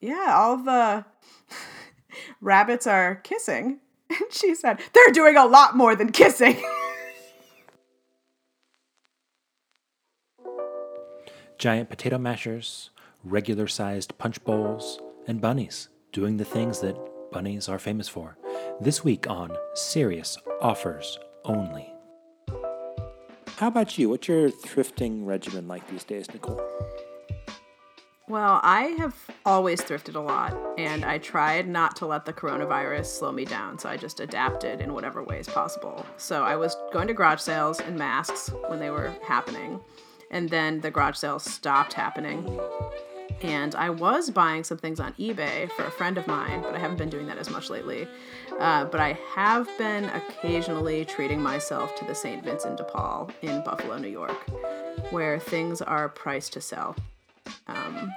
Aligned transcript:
yeah, 0.00 0.34
all 0.34 0.56
the 0.56 1.04
rabbits 2.40 2.86
are 2.86 3.16
kissing. 3.16 3.80
And 4.08 4.32
she 4.32 4.54
said, 4.54 4.78
they're 4.92 5.12
doing 5.12 5.36
a 5.36 5.46
lot 5.46 5.76
more 5.76 5.96
than 5.96 6.12
kissing. 6.12 6.62
Giant 11.58 11.90
potato 11.90 12.16
mashers, 12.16 12.90
regular 13.24 13.66
sized 13.66 14.16
punch 14.16 14.44
bowls, 14.44 15.00
and 15.26 15.40
bunnies 15.40 15.88
doing 16.12 16.36
the 16.36 16.44
things 16.44 16.78
that 16.82 16.96
bunnies 17.32 17.68
are 17.68 17.80
famous 17.80 18.06
for. 18.08 18.38
This 18.80 19.02
week 19.02 19.28
on 19.28 19.50
Serious 19.74 20.38
Offers 20.60 21.18
Only. 21.44 21.92
How 23.56 23.66
about 23.68 23.98
you? 23.98 24.10
What's 24.10 24.28
your 24.28 24.50
thrifting 24.50 25.26
regimen 25.26 25.66
like 25.66 25.88
these 25.88 26.04
days, 26.04 26.28
Nicole? 26.32 26.62
Well, 28.28 28.58
I 28.64 28.96
have 28.98 29.14
always 29.44 29.80
thrifted 29.80 30.16
a 30.16 30.20
lot, 30.20 30.52
and 30.76 31.04
I 31.04 31.18
tried 31.18 31.68
not 31.68 31.94
to 31.96 32.06
let 32.06 32.24
the 32.24 32.32
coronavirus 32.32 33.06
slow 33.06 33.30
me 33.30 33.44
down, 33.44 33.78
so 33.78 33.88
I 33.88 33.96
just 33.96 34.18
adapted 34.18 34.80
in 34.80 34.92
whatever 34.92 35.22
ways 35.22 35.48
possible. 35.48 36.04
So 36.16 36.42
I 36.42 36.56
was 36.56 36.76
going 36.92 37.06
to 37.06 37.14
garage 37.14 37.40
sales 37.40 37.78
and 37.78 37.96
masks 37.96 38.50
when 38.66 38.80
they 38.80 38.90
were 38.90 39.14
happening, 39.22 39.78
and 40.32 40.50
then 40.50 40.80
the 40.80 40.90
garage 40.90 41.18
sales 41.18 41.44
stopped 41.44 41.92
happening. 41.92 42.58
And 43.42 43.76
I 43.76 43.90
was 43.90 44.28
buying 44.30 44.64
some 44.64 44.78
things 44.78 44.98
on 44.98 45.12
eBay 45.14 45.70
for 45.70 45.84
a 45.84 45.90
friend 45.92 46.18
of 46.18 46.26
mine, 46.26 46.62
but 46.62 46.74
I 46.74 46.80
haven't 46.80 46.96
been 46.96 47.10
doing 47.10 47.28
that 47.28 47.38
as 47.38 47.48
much 47.48 47.70
lately. 47.70 48.08
Uh, 48.58 48.86
but 48.86 48.98
I 48.98 49.16
have 49.36 49.68
been 49.78 50.06
occasionally 50.06 51.04
treating 51.04 51.40
myself 51.40 51.94
to 51.94 52.04
the 52.04 52.14
St. 52.14 52.42
Vincent 52.42 52.78
de 52.78 52.84
Paul 52.84 53.30
in 53.42 53.62
Buffalo, 53.62 53.98
New 53.98 54.08
York, 54.08 54.36
where 55.12 55.38
things 55.38 55.80
are 55.80 56.08
priced 56.08 56.54
to 56.54 56.60
sell. 56.60 56.96
Um, 57.68 58.12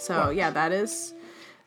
so 0.00 0.30
yeah, 0.30 0.50
that 0.50 0.72
is 0.72 1.14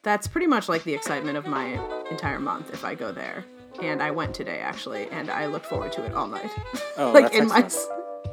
that's 0.02 0.28
pretty 0.28 0.48
much 0.48 0.68
like 0.68 0.84
the 0.84 0.94
excitement 0.94 1.38
of 1.38 1.48
my 1.48 1.80
entire 2.12 2.40
month 2.40 2.74
if 2.74 2.84
I 2.84 2.96
go 2.96 3.12
there. 3.12 3.46
And 3.82 4.04
I 4.04 4.12
went 4.12 4.36
today 4.36 4.60
actually, 4.60 5.08
and 5.10 5.32
I 5.32 5.48
look 5.48 5.64
forward 5.64 5.92
to 5.94 6.04
it 6.04 6.14
all 6.14 6.28
night, 6.28 6.52
Oh, 6.98 7.12
like 7.12 7.32
that's 7.32 7.38
in 7.38 7.48
my 7.48 7.70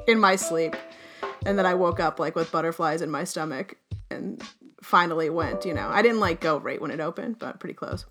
in 0.07 0.19
my 0.21 0.37
sleep. 0.37 0.77
And 1.47 1.59
then 1.59 1.65
I 1.65 1.75
woke 1.75 2.01
up 2.01 2.19
like 2.19 2.35
with 2.35 2.51
butterflies 2.53 3.01
in 3.03 3.11
my 3.11 3.25
stomach, 3.25 3.77
and 4.11 4.43
finally 4.83 5.31
went. 5.31 5.65
You 5.65 5.75
know, 5.75 5.89
I 5.89 6.03
didn't 6.03 6.21
like 6.21 6.41
go 6.41 6.59
right 6.59 6.81
when 6.81 6.91
it 6.91 7.01
opened, 7.01 7.39
but 7.39 7.61
pretty 7.61 7.75
close. 7.75 8.05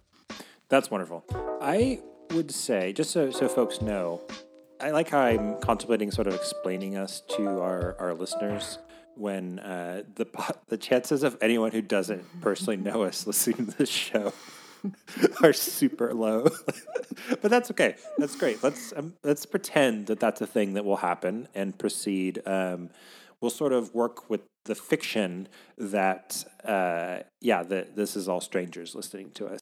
That's 0.69 0.91
wonderful. 0.91 1.25
I 1.61 1.99
would 2.31 2.51
say, 2.51 2.93
just 2.93 3.11
so, 3.11 3.31
so 3.31 3.47
folks 3.47 3.81
know, 3.81 4.21
I 4.79 4.91
like 4.91 5.09
how 5.09 5.19
I'm 5.19 5.59
contemplating 5.61 6.11
sort 6.11 6.27
of 6.27 6.35
explaining 6.35 6.95
us 6.95 7.21
to 7.37 7.59
our, 7.59 7.95
our 7.99 8.13
listeners 8.13 8.77
when 9.19 9.59
uh, 9.59 10.03
the 10.15 10.27
the 10.67 10.77
chances 10.77 11.23
of 11.23 11.37
anyone 11.41 11.71
who 11.71 11.81
doesn't 11.81 12.41
personally 12.41 12.77
know 12.77 13.03
us 13.03 13.27
listening 13.27 13.67
to 13.67 13.77
this 13.77 13.89
show 13.89 14.33
are 15.43 15.53
super 15.53 16.13
low. 16.13 16.47
but 17.41 17.51
that's 17.51 17.69
okay. 17.71 17.95
That's 18.17 18.35
great. 18.35 18.63
Let's 18.63 18.93
um, 18.95 19.13
let's 19.23 19.45
pretend 19.45 20.07
that 20.07 20.19
that's 20.19 20.41
a 20.41 20.47
thing 20.47 20.73
that 20.73 20.85
will 20.85 20.97
happen 20.97 21.47
and 21.53 21.77
proceed. 21.77 22.41
Um, 22.45 22.89
we'll 23.41 23.51
sort 23.51 23.73
of 23.73 23.93
work 23.93 24.29
with 24.29 24.41
the 24.65 24.75
fiction 24.75 25.47
that 25.77 26.43
uh, 26.63 27.19
yeah, 27.41 27.63
that 27.63 27.95
this 27.95 28.15
is 28.15 28.27
all 28.27 28.41
strangers 28.41 28.95
listening 28.95 29.31
to 29.31 29.47
us. 29.47 29.59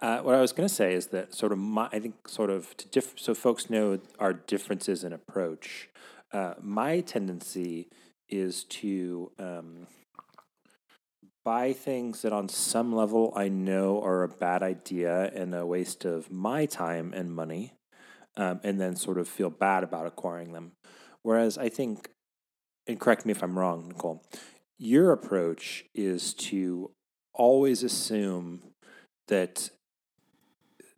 Uh, 0.00 0.18
what 0.20 0.34
I 0.34 0.40
was 0.40 0.52
going 0.52 0.68
to 0.68 0.74
say 0.74 0.92
is 0.92 1.08
that 1.08 1.34
sort 1.34 1.52
of 1.52 1.58
my, 1.58 1.88
I 1.90 1.98
think 1.98 2.28
sort 2.28 2.50
of 2.50 2.76
to 2.76 2.88
diff- 2.88 3.18
so 3.18 3.34
folks 3.34 3.70
know 3.70 3.98
our 4.18 4.32
differences 4.34 5.04
in 5.04 5.12
approach. 5.12 5.88
Uh, 6.32 6.54
my 6.60 7.00
tendency 7.00 7.88
is 8.28 8.64
to 8.64 9.30
um, 9.38 9.86
buy 11.44 11.72
things 11.72 12.22
that 12.22 12.32
on 12.32 12.48
some 12.48 12.94
level 12.94 13.32
I 13.36 13.48
know 13.48 14.02
are 14.02 14.22
a 14.22 14.28
bad 14.28 14.62
idea 14.62 15.30
and 15.34 15.54
a 15.54 15.64
waste 15.64 16.04
of 16.04 16.30
my 16.30 16.66
time 16.66 17.12
and 17.14 17.34
money, 17.34 17.74
um, 18.36 18.60
and 18.64 18.80
then 18.80 18.96
sort 18.96 19.18
of 19.18 19.28
feel 19.28 19.50
bad 19.50 19.84
about 19.84 20.06
acquiring 20.06 20.52
them. 20.52 20.72
Whereas 21.22 21.56
I 21.56 21.68
think, 21.68 22.10
and 22.86 23.00
correct 23.00 23.26
me 23.26 23.32
if 23.32 23.42
I'm 23.42 23.58
wrong, 23.58 23.88
Nicole, 23.88 24.24
your 24.78 25.12
approach 25.12 25.84
is 25.94 26.34
to 26.34 26.90
always 27.32 27.82
assume 27.82 28.62
that 29.28 29.70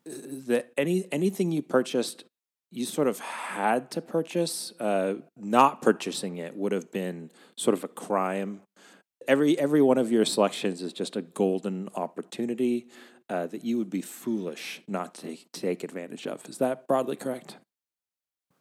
that 0.07 0.73
any 0.77 1.07
anything 1.13 1.53
you 1.53 1.61
purchased 1.61 2.25
you 2.71 2.85
sort 2.85 3.09
of 3.09 3.19
had 3.21 3.91
to 3.91 4.01
purchase 4.01 4.73
uh, 4.81 5.15
not 5.37 5.83
purchasing 5.83 6.37
it 6.39 6.57
would 6.57 6.73
have 6.73 6.91
been 6.93 7.31
sort 7.57 7.75
of 7.75 7.85
a 7.85 7.89
crime 7.89 8.61
every 9.27 9.59
every 9.59 9.83
one 9.83 9.99
of 9.99 10.11
your 10.13 10.25
selections 10.25 10.83
is 10.83 10.93
just 10.93 11.17
a 11.17 11.23
golden 11.23 11.89
opportunity 11.95 12.89
uh, 13.31 13.47
that 13.47 13.63
you 13.65 13.77
would 13.77 13.91
be 13.91 14.01
foolish 14.01 14.81
not 14.89 15.15
to 15.15 15.37
take, 15.53 15.85
advantage 15.85 16.27
of 16.27 16.47
is 16.49 16.59
that 16.59 16.87
broadly 16.87 17.17
correct 17.17 17.57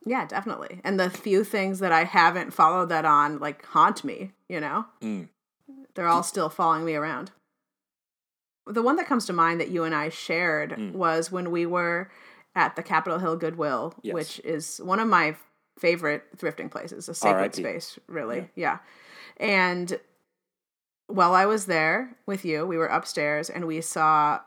Yeah, 0.05 0.25
definitely. 0.25 0.79
And 0.85 0.97
the 0.99 1.09
few 1.09 1.43
things 1.43 1.79
that 1.79 1.91
I 1.91 2.03
haven't 2.05 2.53
followed 2.53 2.89
that 2.89 3.03
on 3.03 3.39
like 3.39 3.65
haunt 3.65 4.03
me, 4.03 4.31
you 4.47 4.61
know? 4.61 4.85
Mm. 5.01 5.27
They're 5.95 6.07
all 6.07 6.23
still 6.23 6.49
following 6.49 6.85
me 6.85 6.95
around. 6.95 7.31
The 8.65 8.81
one 8.81 8.95
that 8.97 9.07
comes 9.07 9.25
to 9.25 9.33
mind 9.33 9.59
that 9.59 9.69
you 9.69 9.83
and 9.83 9.93
I 9.95 10.07
shared 10.09 10.71
Mm. 10.71 10.93
was 10.93 11.31
when 11.31 11.51
we 11.51 11.65
were 11.65 12.09
at 12.57 12.75
the 12.75 12.81
Capitol 12.81 13.19
Hill 13.19 13.37
Goodwill, 13.37 13.93
Yes. 14.01 14.13
which 14.15 14.39
is 14.39 14.81
one 14.83 14.99
of 14.99 15.07
my 15.07 15.35
favorite 15.77 16.23
thrifting 16.35 16.71
places, 16.71 17.07
a 17.07 17.13
sacred 17.13 17.37
R.I.P.. 17.37 17.61
space, 17.61 17.99
really. 18.07 18.49
Yeah. 18.55 18.79
And 19.39 19.99
while 21.05 21.35
I 21.35 21.45
was 21.45 21.67
there 21.67 22.17
with 22.25 22.43
you, 22.43 22.65
we 22.65 22.77
were 22.77 22.87
upstairs 22.87 23.51
and 23.51 23.67
we 23.67 23.79
saw 23.81 24.39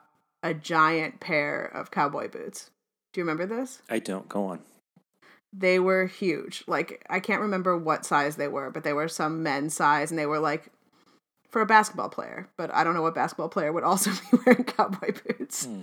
a 0.43 0.53
giant 0.53 1.21
pair 1.21 1.65
of 1.65 1.93
cowboy 1.93 2.29
boots. 2.29 2.71
Do 3.13 3.21
you 3.21 3.25
remember 3.25 3.47
this? 3.47 3.81
i 3.89 3.99
don't 4.01 4.29
go 4.29 4.45
on 4.47 4.61
they 5.53 5.81
were 5.81 6.07
huge. 6.07 6.63
Like 6.69 7.05
I 7.11 7.19
can't 7.19 7.41
remember 7.41 7.77
what 7.77 8.07
size 8.07 8.37
they 8.37 8.47
were, 8.47 8.71
but 8.71 8.85
they 8.85 8.93
were 8.93 9.09
some 9.09 9.43
men's 9.43 9.75
size, 9.75 10.13
and 10.13 10.19
they 10.19 10.27
were 10.27 10.39
like 10.39 10.69
for 11.51 11.61
a 11.61 11.67
basketball 11.67 12.09
player. 12.09 12.49
But 12.57 12.73
I 12.75 12.85
don't 12.85 12.95
know 12.95 13.03
what 13.03 13.15
basketball 13.15 13.49
player 13.49 13.73
would 13.73 13.85
also 13.85 14.11
be 14.31 14.39
wearing 14.47 14.65
cowboy 14.65 15.13
boots. 15.27 15.69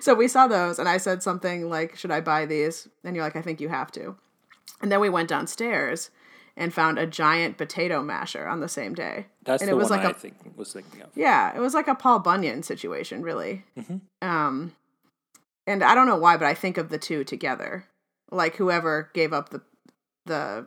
So 0.00 0.14
we 0.14 0.28
saw 0.28 0.46
those, 0.46 0.78
and 0.78 0.88
I 0.88 0.96
said 0.96 1.22
something 1.22 1.68
like, 1.68 1.96
"Should 1.96 2.10
I 2.12 2.20
buy 2.20 2.46
these?" 2.46 2.88
And 3.04 3.14
you're 3.14 3.24
like, 3.24 3.36
"I 3.36 3.42
think 3.42 3.60
you 3.60 3.68
have 3.68 3.90
to." 3.92 4.16
And 4.80 4.90
then 4.90 5.00
we 5.00 5.10
went 5.10 5.28
downstairs 5.28 6.10
and 6.56 6.72
found 6.72 6.98
a 6.98 7.06
giant 7.06 7.58
potato 7.58 8.02
masher 8.02 8.46
on 8.48 8.60
the 8.60 8.68
same 8.68 8.94
day. 8.94 9.26
that's 9.44 9.62
and 9.62 9.68
the 9.68 9.74
it 9.74 9.76
was 9.76 9.90
one 9.90 9.98
like 9.98 10.06
i 10.06 10.10
a 10.10 10.14
think 10.14 10.36
was 10.56 10.72
thinking 10.72 11.02
of 11.02 11.10
yeah, 11.14 11.54
it 11.54 11.60
was 11.60 11.74
like 11.74 11.88
a 11.88 11.94
Paul 11.94 12.20
Bunyan 12.20 12.62
situation, 12.62 13.22
really. 13.22 13.64
Mhm. 13.76 14.00
Um, 14.22 14.74
and 15.66 15.82
I 15.84 15.94
don't 15.94 16.06
know 16.06 16.16
why, 16.18 16.36
but 16.36 16.46
I 16.46 16.54
think 16.54 16.78
of 16.78 16.88
the 16.88 16.98
two 16.98 17.24
together. 17.24 17.86
Like 18.30 18.56
whoever 18.56 19.10
gave 19.12 19.32
up 19.32 19.50
the 19.50 19.60
the 20.24 20.66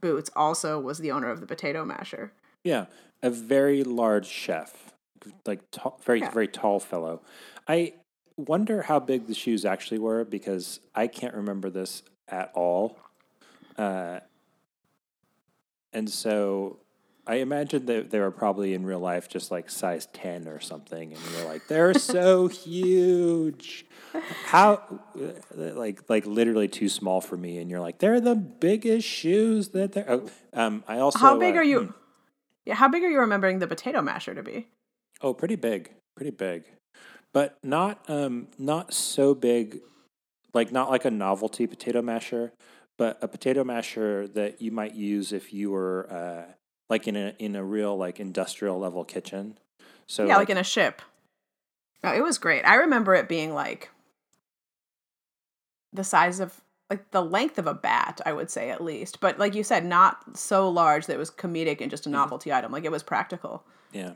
boots 0.00 0.30
also 0.36 0.78
was 0.80 0.98
the 0.98 1.12
owner 1.12 1.30
of 1.30 1.40
the 1.40 1.46
potato 1.46 1.84
masher. 1.84 2.32
Yeah, 2.66 2.86
a 3.22 3.30
very 3.30 3.84
large 3.84 4.26
chef, 4.26 4.92
like 5.46 5.60
tall, 5.70 6.00
very 6.04 6.20
Yeah. 6.20 6.30
very 6.30 6.48
tall 6.48 6.80
fellow. 6.80 7.22
I 7.68 7.94
wonder 8.36 8.82
how 8.82 8.98
big 8.98 9.28
the 9.28 9.34
shoes 9.34 9.64
actually 9.64 10.00
were 10.00 10.24
because 10.24 10.80
I 10.92 11.06
can't 11.06 11.34
remember 11.34 11.70
this 11.70 12.02
at 12.26 12.50
all. 12.54 12.98
Uh, 13.78 14.18
and 15.92 16.10
so 16.10 16.80
I 17.24 17.36
imagine 17.36 17.86
that 17.86 18.10
they 18.10 18.18
were 18.18 18.32
probably 18.32 18.74
in 18.74 18.84
real 18.84 18.98
life 18.98 19.28
just 19.28 19.52
like 19.52 19.70
size 19.70 20.06
ten 20.12 20.48
or 20.48 20.58
something, 20.58 21.12
and 21.12 21.22
you're 21.32 21.46
like, 21.46 21.68
they're 21.68 21.94
so 22.18 22.48
huge. 22.48 23.86
How, 24.46 25.00
uh, 25.16 25.32
like, 25.54 26.08
like 26.08 26.26
literally 26.26 26.66
too 26.66 26.88
small 26.88 27.20
for 27.20 27.36
me, 27.36 27.58
and 27.58 27.70
you're 27.70 27.80
like, 27.80 27.98
they're 27.98 28.20
the 28.20 28.34
biggest 28.34 29.06
shoes 29.06 29.68
that 29.68 29.92
they're. 29.92 30.10
Oh, 30.10 30.28
um, 30.52 30.82
I 30.88 30.98
also 30.98 31.20
how 31.20 31.38
big 31.38 31.54
uh, 31.54 31.58
are 31.58 31.64
you? 31.64 31.94
Yeah, 32.66 32.74
how 32.74 32.88
big 32.88 33.04
are 33.04 33.08
you 33.08 33.20
remembering 33.20 33.60
the 33.60 33.68
potato 33.68 34.02
masher 34.02 34.34
to 34.34 34.42
be? 34.42 34.66
Oh, 35.22 35.32
pretty 35.32 35.54
big, 35.54 35.92
pretty 36.16 36.32
big, 36.32 36.64
but 37.32 37.56
not 37.62 38.04
um 38.10 38.48
not 38.58 38.92
so 38.92 39.34
big, 39.34 39.80
like 40.52 40.72
not 40.72 40.90
like 40.90 41.04
a 41.04 41.10
novelty 41.10 41.66
potato 41.66 42.02
masher, 42.02 42.52
but 42.98 43.18
a 43.22 43.28
potato 43.28 43.62
masher 43.62 44.26
that 44.28 44.60
you 44.60 44.72
might 44.72 44.94
use 44.94 45.32
if 45.32 45.54
you 45.54 45.70
were 45.70 46.08
uh 46.10 46.52
like 46.90 47.06
in 47.06 47.16
a 47.16 47.34
in 47.38 47.54
a 47.54 47.64
real 47.64 47.96
like 47.96 48.18
industrial 48.18 48.78
level 48.78 49.04
kitchen. 49.04 49.58
So 50.08 50.26
yeah, 50.26 50.36
like, 50.36 50.50
in 50.50 50.58
a 50.58 50.64
ship. 50.64 51.00
No, 52.02 52.12
it 52.12 52.22
was 52.22 52.36
great. 52.36 52.62
I 52.62 52.74
remember 52.74 53.14
it 53.14 53.28
being 53.28 53.54
like 53.54 53.90
the 55.92 56.04
size 56.04 56.40
of 56.40 56.60
like 56.90 57.10
the 57.10 57.22
length 57.22 57.58
of 57.58 57.66
a 57.66 57.74
bat, 57.74 58.20
I 58.24 58.32
would 58.32 58.50
say 58.50 58.70
at 58.70 58.82
least. 58.82 59.20
But 59.20 59.38
like 59.38 59.54
you 59.54 59.64
said, 59.64 59.84
not 59.84 60.36
so 60.36 60.68
large 60.68 61.06
that 61.06 61.14
it 61.14 61.18
was 61.18 61.30
comedic 61.30 61.80
and 61.80 61.90
just 61.90 62.06
a 62.06 62.10
novelty 62.10 62.52
item. 62.52 62.72
Like 62.72 62.84
it 62.84 62.92
was 62.92 63.02
practical. 63.02 63.64
Yeah. 63.92 64.14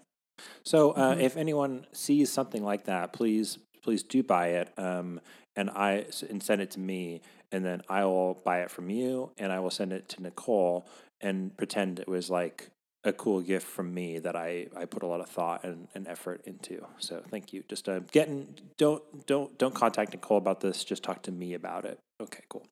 So 0.64 0.92
uh, 0.92 1.14
Mhm. 1.16 1.20
if 1.22 1.36
anyone 1.36 1.86
sees 1.92 2.30
something 2.30 2.64
like 2.64 2.84
that, 2.84 3.12
please 3.12 3.58
please 3.82 4.02
do 4.02 4.22
buy 4.22 4.48
it. 4.48 4.72
Um, 4.78 5.20
and 5.56 5.70
I 5.70 6.06
and 6.28 6.42
send 6.42 6.60
it 6.62 6.70
to 6.72 6.80
me, 6.80 7.22
and 7.50 7.64
then 7.64 7.82
I 7.88 8.04
will 8.04 8.34
buy 8.44 8.60
it 8.60 8.70
from 8.70 8.88
you, 8.90 9.32
and 9.38 9.50
I 9.52 9.58
will 9.60 9.70
send 9.70 9.92
it 9.92 10.08
to 10.10 10.22
Nicole 10.22 10.86
and 11.20 11.56
pretend 11.56 11.98
it 11.98 12.08
was 12.08 12.30
like 12.30 12.70
a 13.04 13.12
cool 13.12 13.40
gift 13.40 13.66
from 13.66 13.92
me 13.94 14.18
that 14.18 14.36
I, 14.36 14.68
I 14.76 14.84
put 14.84 15.02
a 15.02 15.06
lot 15.06 15.20
of 15.20 15.28
thought 15.28 15.64
and, 15.64 15.88
and 15.94 16.06
effort 16.06 16.42
into. 16.44 16.86
So 16.98 17.22
thank 17.30 17.52
you. 17.52 17.64
Just 17.68 17.88
uh, 17.88 18.00
getting 18.12 18.54
don't 18.76 19.02
don't 19.26 19.56
don't 19.58 19.74
contact 19.74 20.12
Nicole 20.12 20.38
about 20.38 20.60
this. 20.60 20.84
Just 20.84 21.02
talk 21.02 21.22
to 21.22 21.32
me 21.32 21.54
about 21.54 21.84
it. 21.84 21.98
Okay, 22.20 22.42
cool. 22.48 22.66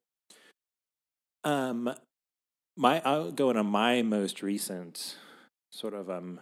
Um, 1.44 1.94
my 2.76 3.00
I'll 3.04 3.32
go 3.32 3.50
into 3.50 3.62
my 3.64 4.02
most 4.02 4.42
recent 4.42 5.16
sort 5.72 5.94
of 5.94 6.10
um, 6.10 6.40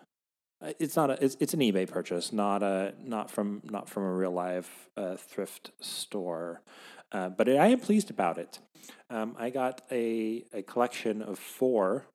it's 0.80 0.96
not 0.96 1.10
a 1.10 1.24
it's, 1.24 1.36
it's 1.38 1.54
an 1.54 1.60
eBay 1.60 1.88
purchase, 1.88 2.32
not 2.32 2.62
a 2.62 2.94
not 3.02 3.30
from 3.30 3.62
not 3.64 3.88
from 3.88 4.02
a 4.02 4.12
real 4.12 4.32
live 4.32 4.68
uh, 4.96 5.16
thrift 5.16 5.70
store, 5.80 6.62
uh, 7.12 7.28
but 7.28 7.48
I 7.48 7.68
am 7.68 7.78
pleased 7.78 8.10
about 8.10 8.38
it. 8.38 8.58
Um, 9.08 9.36
I 9.38 9.50
got 9.50 9.82
a 9.92 10.44
a 10.52 10.62
collection 10.62 11.22
of 11.22 11.38
four 11.38 12.06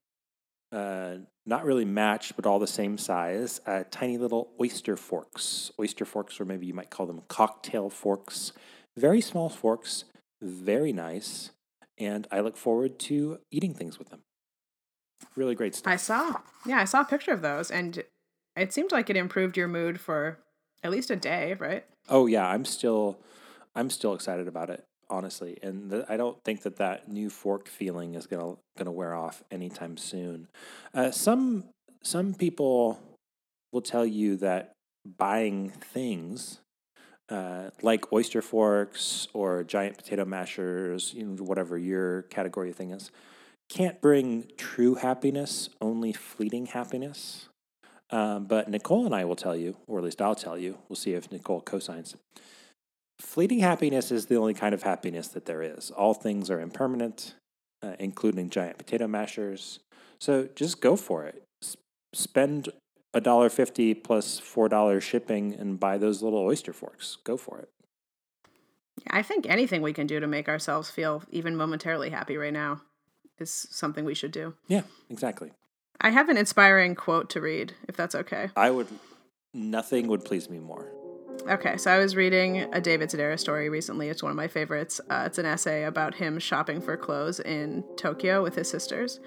uh, 0.74 1.18
not 1.46 1.66
really 1.66 1.86
matched, 1.86 2.36
but 2.36 2.46
all 2.46 2.60
the 2.60 2.68
same 2.68 2.98
size, 2.98 3.60
uh, 3.66 3.84
tiny 3.92 4.18
little 4.18 4.52
oyster 4.60 4.96
forks. 4.96 5.72
Oyster 5.80 6.06
forks, 6.06 6.40
or 6.40 6.46
maybe 6.46 6.66
you 6.66 6.74
might 6.74 6.90
call 6.90 7.06
them 7.06 7.22
cocktail 7.28 7.90
forks. 7.90 8.54
Very 8.98 9.22
small 9.22 9.50
forks, 9.50 10.06
very 10.42 10.94
nice, 10.94 11.52
and 11.98 12.28
I 12.32 12.40
look 12.40 12.58
forward 12.58 13.00
to 13.00 13.40
eating 13.52 13.74
things 13.74 14.00
with 14.00 14.10
them. 14.10 14.22
Really 15.36 15.56
great 15.56 15.76
stuff. 15.76 15.92
I 15.92 15.98
saw, 15.98 16.42
yeah, 16.66 16.80
I 16.80 16.86
saw 16.86 17.02
a 17.02 17.06
picture 17.06 17.32
of 17.32 17.42
those, 17.42 17.72
and 17.72 18.04
it 18.56 18.74
seemed 18.74 18.92
like 18.92 19.10
it 19.10 19.18
improved 19.18 19.56
your 19.56 19.68
mood 19.68 20.00
for 20.00 20.40
at 20.84 20.92
least 20.92 21.12
a 21.12 21.16
day, 21.16 21.56
right? 21.60 21.86
Oh 22.10 22.26
yeah, 22.26 22.48
I'm 22.48 22.66
still, 22.66 23.20
I'm 23.76 23.90
still 23.90 24.14
excited 24.14 24.48
about 24.48 24.70
it 24.70 24.84
honestly. 25.12 25.58
And 25.62 25.92
the, 25.92 26.06
I 26.10 26.18
don't 26.18 26.42
think 26.44 26.64
that 26.64 26.78
that 26.78 27.10
new 27.10 27.30
fork 27.30 27.68
feeling 27.68 28.16
is 28.16 28.26
gonna 28.26 28.56
gonna 28.78 28.92
wear 28.92 29.14
off 29.14 29.44
anytime 29.52 29.98
soon. 29.98 30.48
Uh, 30.94 31.12
some 31.12 31.66
some 32.02 32.34
people 32.34 33.00
will 33.72 33.82
tell 33.82 34.06
you 34.06 34.38
that 34.38 34.72
buying 35.18 35.70
things 35.70 36.62
uh, 37.32 37.72
like 37.82 38.12
oyster 38.14 38.42
forks 38.42 39.28
or 39.34 39.64
giant 39.64 39.98
potato 39.98 40.26
mashers, 40.26 41.14
you 41.14 41.26
know, 41.26 41.44
whatever 41.44 41.78
your 41.78 42.24
category 42.24 42.74
thing 42.74 42.92
is, 42.92 43.10
can't 43.70 44.02
bring 44.02 44.52
true 44.58 44.96
happiness, 44.96 45.70
only 45.80 46.12
fleeting 46.12 46.68
happiness. 46.68 47.48
Um, 48.10 48.46
but 48.46 48.70
Nicole 48.70 49.06
and 49.06 49.16
I 49.16 49.24
will 49.24 49.38
tell 49.38 49.56
you, 49.56 49.78
or 49.88 50.00
at 50.00 50.04
least 50.04 50.22
I'll 50.22 50.36
tell 50.36 50.58
you, 50.58 50.78
we'll 50.90 50.98
see 50.98 51.14
if 51.14 51.32
Nicole 51.32 51.62
cosigns 51.62 52.16
fleeting 53.22 53.60
happiness 53.60 54.12
is 54.12 54.26
the 54.26 54.36
only 54.36 54.54
kind 54.54 54.74
of 54.74 54.84
happiness 54.84 55.30
that 55.30 55.46
there 55.46 55.62
is. 55.62 55.92
All 55.92 56.14
things 56.14 56.50
are 56.50 56.60
impermanent, 56.60 57.36
uh, 57.82 57.96
including 58.00 58.50
giant 58.50 58.78
potato 58.78 59.08
mashers. 59.08 59.80
So 60.20 60.50
just 60.56 60.82
go 60.82 60.96
for 60.96 61.26
it. 61.26 61.44
S- 61.64 61.78
spend 62.14 62.70
a 63.14 63.22
dollar 63.22 63.50
fifty 63.50 63.94
plus 63.94 64.40
four 64.40 64.70
dollars 64.70 65.04
shipping 65.04 65.54
and 65.54 65.80
buy 65.80 65.98
those 65.98 66.22
little 66.22 66.40
oyster 66.40 66.74
forks. 66.74 67.18
Go 67.24 67.38
for 67.38 67.60
it. 67.60 67.70
I 69.10 69.22
think 69.22 69.46
anything 69.50 69.82
we 69.82 69.94
can 69.94 70.08
do 70.08 70.20
to 70.20 70.28
make 70.28 70.48
ourselves 70.48 70.90
feel 70.90 71.24
even 71.32 71.56
momentarily 71.56 72.10
happy 72.10 72.38
right 72.38 72.54
now 72.54 72.82
is 73.40 73.50
something 73.72 74.06
we 74.06 74.14
should 74.14 74.32
do. 74.32 74.54
Yeah, 74.68 74.84
exactly. 75.10 75.52
I 76.00 76.10
have 76.10 76.30
an 76.30 76.38
inspiring 76.38 76.96
quote 76.96 77.30
to 77.32 77.42
read, 77.42 77.74
if 77.88 77.96
that's 77.96 78.16
okay. 78.16 78.50
I 78.56 78.70
would. 78.70 78.88
Nothing 79.54 80.08
would 80.08 80.24
please 80.24 80.50
me 80.50 80.60
more. 80.60 80.92
Okay, 81.50 81.76
so 81.78 81.92
I 81.92 81.98
was 81.98 82.16
reading 82.16 82.72
a 82.74 82.80
David 82.80 83.10
Sedaris 83.10 83.40
story 83.40 83.68
recently. 83.70 84.10
It's 84.10 84.22
one 84.22 84.30
of 84.30 84.36
my 84.36 84.48
favorites. 84.48 85.02
Uh, 85.10 85.24
it's 85.26 85.38
an 85.38 85.46
essay 85.46 85.84
about 85.84 86.16
him 86.16 86.40
shopping 86.40 86.80
for 86.80 86.96
clothes 86.96 87.40
in 87.40 87.84
Tokyo 87.98 88.44
with 88.44 88.56
his 88.56 88.70
sisters. 88.70 89.20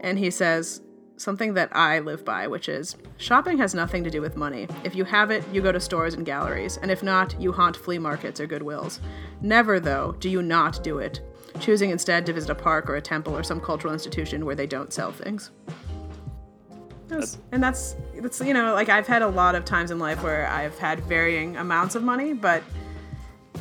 And 0.00 0.18
he 0.18 0.30
says 0.30 0.80
something 1.16 1.54
that 1.54 1.74
I 1.74 1.98
live 2.00 2.24
by, 2.24 2.46
which 2.46 2.68
is 2.68 2.96
shopping 3.16 3.58
has 3.58 3.74
nothing 3.74 4.04
to 4.04 4.10
do 4.10 4.20
with 4.20 4.36
money. 4.36 4.68
If 4.84 4.94
you 4.94 5.04
have 5.04 5.30
it, 5.30 5.44
you 5.52 5.62
go 5.62 5.72
to 5.72 5.80
stores 5.80 6.14
and 6.14 6.26
galleries. 6.26 6.78
And 6.78 6.90
if 6.90 7.02
not, 7.02 7.40
you 7.40 7.52
haunt 7.52 7.76
flea 7.76 7.98
markets 7.98 8.40
or 8.40 8.46
Goodwills. 8.46 9.00
Never, 9.40 9.80
though, 9.80 10.16
do 10.20 10.28
you 10.28 10.42
not 10.42 10.82
do 10.84 10.98
it, 10.98 11.20
choosing 11.60 11.90
instead 11.90 12.26
to 12.26 12.32
visit 12.32 12.50
a 12.50 12.54
park 12.54 12.90
or 12.90 12.96
a 12.96 13.02
temple 13.02 13.36
or 13.36 13.42
some 13.42 13.60
cultural 13.60 13.92
institution 13.92 14.44
where 14.44 14.54
they 14.54 14.66
don't 14.66 14.92
sell 14.92 15.12
things 15.12 15.50
and 17.52 17.62
that's 17.62 17.96
that's 18.20 18.40
you 18.40 18.52
know 18.52 18.74
like 18.74 18.88
I've 18.88 19.06
had 19.06 19.22
a 19.22 19.28
lot 19.28 19.54
of 19.54 19.64
times 19.64 19.90
in 19.90 19.98
life 19.98 20.22
where 20.22 20.48
I've 20.48 20.76
had 20.78 21.00
varying 21.00 21.56
amounts 21.56 21.94
of 21.94 22.02
money, 22.02 22.32
but 22.32 22.62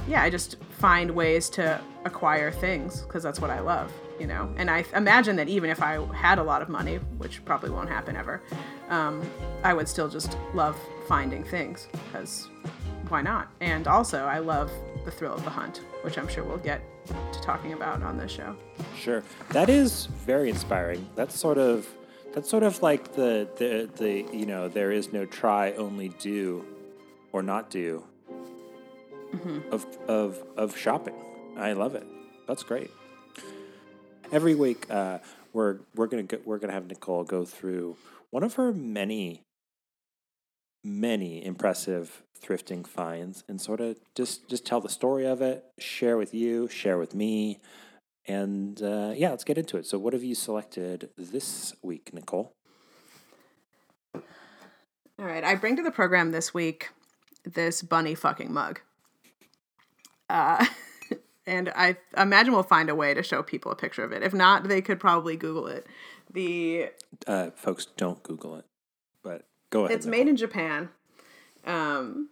yeah, 0.08 0.22
I 0.22 0.30
just 0.30 0.58
find 0.80 1.12
ways 1.12 1.50
to 1.52 1.80
acquire 2.06 2.52
things 2.52 3.02
because 3.02 3.24
that's 3.24 3.40
what 3.40 3.50
I 3.50 3.60
love, 3.60 3.92
you 4.20 4.28
know. 4.28 4.54
And 4.58 4.70
I 4.70 4.86
imagine 4.96 5.36
that 5.38 5.50
even 5.50 5.70
if 5.70 5.82
I 5.82 6.04
had 6.14 6.40
a 6.40 6.44
lot 6.44 6.62
of 6.62 6.70
money, 6.70 6.98
which 7.18 7.44
probably 7.46 7.70
won't 7.70 7.90
happen 7.90 8.16
ever, 8.16 8.42
um, 8.90 9.28
I 9.64 9.74
would 9.74 9.88
still 9.88 10.10
just 10.10 10.38
love 10.54 10.78
finding 11.08 11.44
things 11.44 11.88
because 11.92 12.50
why 13.10 13.22
not? 13.22 13.52
And 13.60 13.88
also, 13.88 14.26
I 14.26 14.40
love 14.40 14.72
the 15.04 15.12
thrill 15.12 15.34
of 15.34 15.44
the 15.44 15.50
hunt, 15.50 15.82
which 16.02 16.18
I'm 16.18 16.28
sure 16.28 16.44
we'll 16.44 16.58
get 16.58 16.82
to 17.08 17.42
talking 17.42 17.74
about 17.74 18.02
on 18.02 18.18
this 18.18 18.32
show. 18.32 18.56
Sure, 18.98 19.24
that 19.50 19.70
is 19.70 20.08
very 20.26 20.50
inspiring. 20.50 21.08
That's 21.16 21.38
sort 21.38 21.58
of 21.58 21.88
that's 22.36 22.50
sort 22.50 22.64
of 22.64 22.82
like 22.82 23.16
the, 23.16 23.48
the, 23.56 23.90
the 23.96 24.38
you 24.38 24.46
know, 24.46 24.68
there 24.68 24.92
is 24.92 25.14
no 25.14 25.26
try, 25.26 25.72
only 25.74 26.10
do 26.10 26.66
or 27.32 27.42
not 27.42 27.70
do 27.70 28.04
mm-hmm. 29.34 29.60
of, 29.74 29.86
of, 30.10 30.44
of 30.58 30.78
shopping. 30.78 31.16
I 31.58 31.72
love 31.72 31.96
it. 31.96 32.06
That's 32.46 32.62
great. 32.62 32.92
Every 34.32 34.56
week, 34.56 34.86
uh, 34.90 35.20
we're 35.54 35.78
we're 35.96 36.08
gonna 36.08 36.24
go, 36.24 36.40
we're 36.46 36.58
gonna 36.58 36.74
have 36.74 36.88
Nicole 36.88 37.24
go 37.24 37.46
through 37.46 37.98
one 38.32 38.44
of 38.44 38.56
her 38.56 38.74
many 38.74 39.44
many 40.84 41.44
impressive 41.44 42.22
thrifting 42.40 42.86
finds 42.86 43.44
and 43.48 43.60
sort 43.60 43.82
of 43.82 43.98
just 44.16 44.48
just 44.48 44.66
tell 44.66 44.82
the 44.82 44.90
story 44.90 45.26
of 45.26 45.42
it, 45.42 45.66
share 45.80 46.18
with 46.18 46.34
you, 46.34 46.68
share 46.68 46.98
with 46.98 47.16
me, 47.16 47.60
and 48.28 48.82
uh, 48.82 49.14
yeah, 49.16 49.30
let's 49.30 49.44
get 49.44 49.58
into 49.58 49.78
it. 49.78 49.86
So, 49.86 49.98
what 49.98 50.14
have 50.14 50.24
you 50.24 50.36
selected 50.36 51.10
this 51.18 51.74
week, 51.82 52.14
Nicole? 52.14 52.52
All 54.14 55.26
right, 55.26 55.44
I 55.44 55.56
bring 55.56 55.76
to 55.78 55.84
the 55.84 55.92
program 55.92 56.32
this 56.32 56.54
week 56.54 56.90
this 57.44 57.82
bunny 57.82 58.16
fucking 58.16 58.52
mug. 58.52 58.82
Uh, 60.30 60.66
and 61.48 61.70
I 61.76 61.98
imagine 62.18 62.54
we'll 62.54 62.64
find 62.64 62.90
a 62.90 62.96
way 62.96 63.14
to 63.14 63.24
show 63.24 63.44
people 63.44 63.72
a 63.72 63.76
picture 63.76 64.04
of 64.04 64.12
it. 64.12 64.24
If 64.24 64.34
not, 64.34 64.68
they 64.68 64.82
could 64.82 65.00
probably 65.00 65.36
Google 65.36 65.68
it. 65.68 65.86
The 66.32 66.90
uh, 67.28 67.52
folks 67.52 67.86
don't 67.98 68.22
Google 68.24 68.56
it, 68.56 68.66
but 69.24 69.46
go 69.70 69.86
ahead. 69.86 69.96
It's 69.96 70.06
made 70.06 70.28
in 70.28 70.36
Japan. 70.36 70.90
Um, 71.66 72.30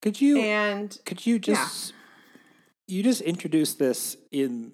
could 0.00 0.20
you 0.20 0.38
and 0.38 0.98
could 1.04 1.26
you 1.26 1.38
just 1.38 1.90
yeah 1.90 2.00
you 2.86 3.02
just 3.02 3.20
introduced 3.22 3.78
this 3.78 4.16
in 4.30 4.72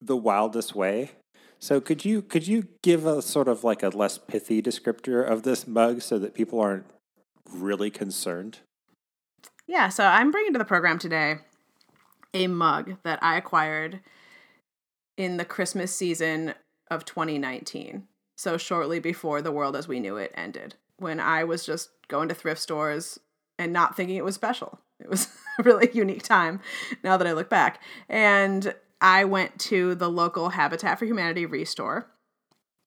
the 0.00 0.16
wildest 0.16 0.74
way. 0.74 1.12
So 1.58 1.80
could 1.80 2.04
you 2.04 2.22
could 2.22 2.46
you 2.46 2.68
give 2.82 3.06
a 3.06 3.20
sort 3.20 3.48
of 3.48 3.64
like 3.64 3.82
a 3.82 3.88
less 3.88 4.18
pithy 4.18 4.62
descriptor 4.62 5.26
of 5.26 5.42
this 5.42 5.66
mug 5.66 6.00
so 6.00 6.18
that 6.18 6.34
people 6.34 6.60
aren't 6.60 6.86
really 7.50 7.90
concerned? 7.90 8.60
Yeah, 9.66 9.88
so 9.88 10.04
I'm 10.04 10.30
bringing 10.30 10.52
to 10.54 10.58
the 10.58 10.64
program 10.64 10.98
today 10.98 11.38
a 12.34 12.46
mug 12.46 12.96
that 13.02 13.22
I 13.22 13.36
acquired 13.36 14.00
in 15.16 15.36
the 15.36 15.44
Christmas 15.44 15.94
season 15.94 16.54
of 16.90 17.04
2019. 17.04 18.04
So 18.36 18.56
shortly 18.56 19.00
before 19.00 19.42
the 19.42 19.52
world 19.52 19.76
as 19.76 19.86
we 19.86 20.00
knew 20.00 20.16
it 20.16 20.32
ended, 20.34 20.76
when 20.96 21.20
I 21.20 21.44
was 21.44 21.64
just 21.64 21.90
going 22.08 22.28
to 22.28 22.34
thrift 22.34 22.60
stores 22.60 23.18
and 23.58 23.72
not 23.72 23.96
thinking 23.96 24.16
it 24.16 24.24
was 24.24 24.34
special. 24.34 24.80
It 24.98 25.08
was 25.08 25.28
a 25.58 25.62
really 25.62 25.90
unique 25.92 26.22
time 26.22 26.60
now 27.02 27.16
that 27.16 27.26
I 27.26 27.32
look 27.32 27.50
back. 27.50 27.82
And 28.08 28.74
I 29.00 29.24
went 29.24 29.58
to 29.60 29.94
the 29.94 30.10
local 30.10 30.50
Habitat 30.50 30.98
for 30.98 31.04
Humanity 31.04 31.46
restore, 31.46 32.10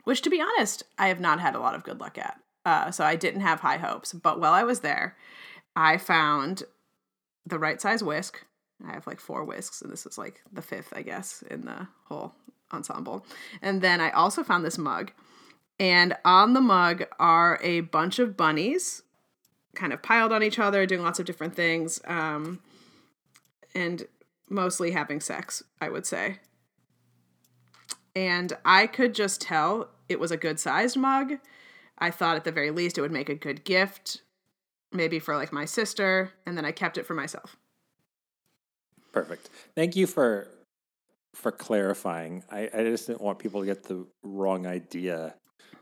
which 0.04 0.22
to 0.24 0.30
be 0.30 0.42
honest, 0.42 0.84
I 0.98 1.08
have 1.08 1.20
not 1.20 1.40
had 1.40 1.56
a 1.56 1.60
lot 1.60 1.76
of 1.76 1.84
good 1.84 2.00
luck 2.00 2.18
at. 2.18 2.40
Uh, 2.66 2.92
so 2.92 3.04
I 3.04 3.16
didn't 3.16 3.42
have 3.42 3.60
high 3.60 3.78
hopes. 3.78 4.14
But 4.14 4.40
while 4.40 4.54
I 4.54 4.64
was 4.64 4.80
there, 4.80 5.18
I 5.76 5.98
found 5.98 6.64
the 7.46 7.60
right 7.60 7.82
size 7.82 8.04
whisk. 8.04 8.46
I 8.86 8.94
have 8.94 9.08
like 9.08 9.20
four 9.20 9.44
whisks, 9.44 9.82
and 9.82 9.92
this 9.92 10.06
is 10.06 10.18
like 10.18 10.42
the 10.52 10.62
fifth, 10.62 10.94
I 10.96 11.02
guess, 11.02 11.44
in 11.50 11.66
the 11.66 11.88
whole 12.06 12.34
ensemble. 12.72 13.26
And 13.62 13.82
then 13.82 14.02
I 14.02 14.10
also 14.12 14.44
found 14.44 14.66
this 14.66 14.78
mug. 14.78 15.12
And 15.80 16.16
on 16.24 16.54
the 16.54 16.62
mug 16.62 17.06
are 17.20 17.60
a 17.62 17.82
bunch 17.82 18.20
of 18.20 18.38
bunnies 18.38 19.04
kind 19.76 19.92
of 19.94 20.02
piled 20.02 20.32
on 20.32 20.44
each 20.44 20.60
other, 20.60 20.86
doing 20.86 21.02
lots 21.02 21.20
of 21.20 21.26
different 21.26 21.56
things, 21.56 22.00
um, 22.06 22.60
and 23.74 24.08
mostly 24.50 24.92
having 24.92 25.20
sex, 25.20 25.64
I 25.82 25.90
would 25.90 26.06
say. 26.06 26.40
And 28.16 28.54
I 28.64 28.86
could 28.86 29.16
just 29.16 29.42
tell 29.42 29.90
it 30.08 30.20
was 30.20 30.32
a 30.32 30.38
good 30.38 30.60
sized 30.60 30.96
mug. 30.96 31.34
I 31.98 32.12
thought 32.12 32.36
at 32.36 32.44
the 32.44 32.52
very 32.52 32.70
least 32.70 32.98
it 32.98 33.02
would 33.02 33.12
make 33.12 33.30
a 33.30 33.36
good 33.36 33.64
gift, 33.64 34.22
maybe 34.92 35.18
for 35.18 35.36
like 35.36 35.52
my 35.52 35.66
sister, 35.66 36.34
and 36.46 36.56
then 36.56 36.66
I 36.66 36.72
kept 36.72 36.98
it 36.98 37.08
for 37.08 37.16
myself. 37.16 37.56
Perfect. 39.14 39.50
Thank 39.76 39.96
you 39.96 40.08
for 40.08 40.50
for 41.36 41.52
clarifying. 41.52 42.44
I, 42.52 42.70
I 42.74 42.84
just 42.84 43.08
didn't 43.08 43.22
want 43.22 43.40
people 43.40 43.62
to 43.62 43.66
get 43.68 43.84
the 43.86 44.06
wrong 44.24 44.68
idea 44.68 45.36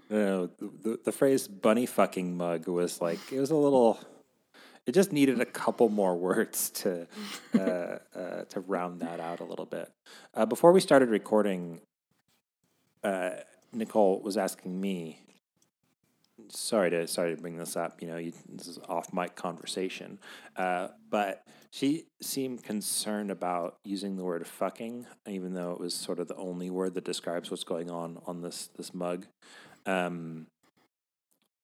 No, 0.09 0.47
the, 0.47 0.99
the 1.05 1.11
phrase 1.13 1.47
"bunny 1.47 1.85
fucking 1.85 2.35
mug" 2.37 2.67
was 2.67 3.01
like 3.01 3.19
it 3.31 3.39
was 3.39 3.51
a 3.51 3.55
little. 3.55 3.99
It 4.85 4.93
just 4.93 5.13
needed 5.13 5.39
a 5.41 5.45
couple 5.45 5.89
more 5.89 6.15
words 6.29 6.69
to 6.71 7.07
uh, 7.57 7.99
uh, 8.15 8.43
to 8.49 8.59
round 8.61 9.01
that 9.01 9.19
out 9.21 9.39
a 9.39 9.45
little 9.45 9.65
bit. 9.65 9.89
Uh, 10.33 10.45
before 10.45 10.73
we 10.73 10.81
started 10.81 11.09
recording, 11.09 11.81
uh, 13.03 13.31
Nicole 13.73 14.21
was 14.21 14.37
asking 14.37 14.79
me. 14.81 15.19
Sorry 16.49 16.89
to 16.89 17.07
sorry 17.07 17.35
to 17.35 17.41
bring 17.41 17.57
this 17.57 17.77
up. 17.77 18.01
You 18.01 18.09
know, 18.09 18.17
you, 18.17 18.33
this 18.49 18.67
is 18.67 18.79
off 18.89 19.13
mic 19.13 19.35
conversation, 19.35 20.19
uh, 20.57 20.89
but 21.09 21.45
she 21.71 22.05
seemed 22.21 22.63
concerned 22.63 23.31
about 23.31 23.77
using 23.83 24.17
the 24.17 24.23
word 24.23 24.45
"fucking," 24.45 25.07
even 25.27 25.53
though 25.53 25.71
it 25.71 25.79
was 25.79 25.93
sort 25.93 26.19
of 26.19 26.27
the 26.27 26.35
only 26.35 26.69
word 26.69 26.93
that 26.95 27.05
describes 27.05 27.49
what's 27.49 27.63
going 27.63 27.89
on 27.89 28.21
on 28.27 28.41
this 28.41 28.69
this 28.77 28.93
mug. 28.93 29.25
Um, 29.85 30.47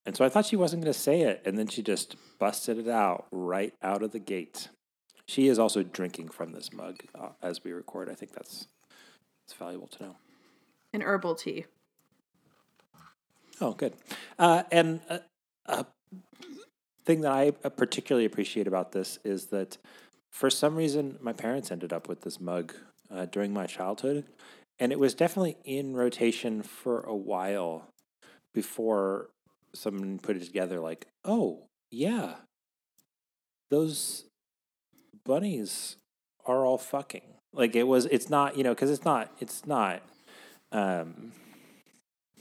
and 0.05 0.15
so 0.15 0.23
I 0.23 0.29
thought 0.29 0.45
she 0.45 0.55
wasn't 0.55 0.83
going 0.83 0.93
to 0.93 0.99
say 0.99 1.21
it, 1.21 1.41
and 1.45 1.57
then 1.57 1.67
she 1.67 1.83
just 1.83 2.15
busted 2.39 2.79
it 2.79 2.87
out 2.87 3.27
right 3.31 3.73
out 3.83 4.01
of 4.01 4.11
the 4.11 4.19
gate. 4.19 4.69
She 5.27 5.49
is 5.49 5.59
also 5.59 5.83
drinking 5.83 6.29
from 6.29 6.53
this 6.53 6.71
mug 6.71 7.03
uh, 7.13 7.29
as 7.43 7.63
we 7.63 7.73
record. 7.73 8.09
I 8.09 8.15
think 8.15 8.31
that's 8.31 8.67
it's 9.45 9.53
valuable 9.53 9.87
to 9.87 10.03
know. 10.03 10.15
An 10.93 11.01
herbal 11.01 11.35
tea. 11.35 11.65
Oh, 13.59 13.73
good. 13.73 13.93
Uh, 14.39 14.63
and 14.71 15.01
a, 15.09 15.21
a 15.65 15.85
thing 17.07 17.21
that 17.21 17.31
I 17.31 17.51
particularly 17.51 18.25
appreciate 18.25 18.67
about 18.67 18.91
this 18.91 19.17
is 19.23 19.47
that 19.47 19.77
for 20.29 20.49
some 20.49 20.75
reason 20.75 21.17
my 21.21 21.31
parents 21.31 21.71
ended 21.71 21.93
up 21.93 22.09
with 22.09 22.21
this 22.21 22.39
mug 22.41 22.73
uh, 23.09 23.25
during 23.25 23.53
my 23.53 23.65
childhood, 23.65 24.25
and 24.77 24.91
it 24.91 24.99
was 24.99 25.13
definitely 25.15 25.55
in 25.63 25.95
rotation 25.95 26.61
for 26.61 26.99
a 27.01 27.15
while 27.15 27.87
before 28.53 29.29
someone 29.73 30.19
put 30.19 30.35
it 30.35 30.43
together. 30.43 30.81
Like, 30.81 31.07
oh 31.23 31.69
yeah, 31.89 32.35
those 33.71 34.25
bunnies 35.25 35.95
are 36.45 36.65
all 36.65 36.77
fucking. 36.77 37.35
Like 37.53 37.73
it 37.75 37.87
was. 37.87 38.05
It's 38.07 38.29
not. 38.29 38.57
You 38.57 38.63
know, 38.65 38.75
because 38.75 38.91
it's 38.91 39.05
not. 39.05 39.31
It's 39.39 39.65
not. 39.65 40.01
Um, 40.73 41.31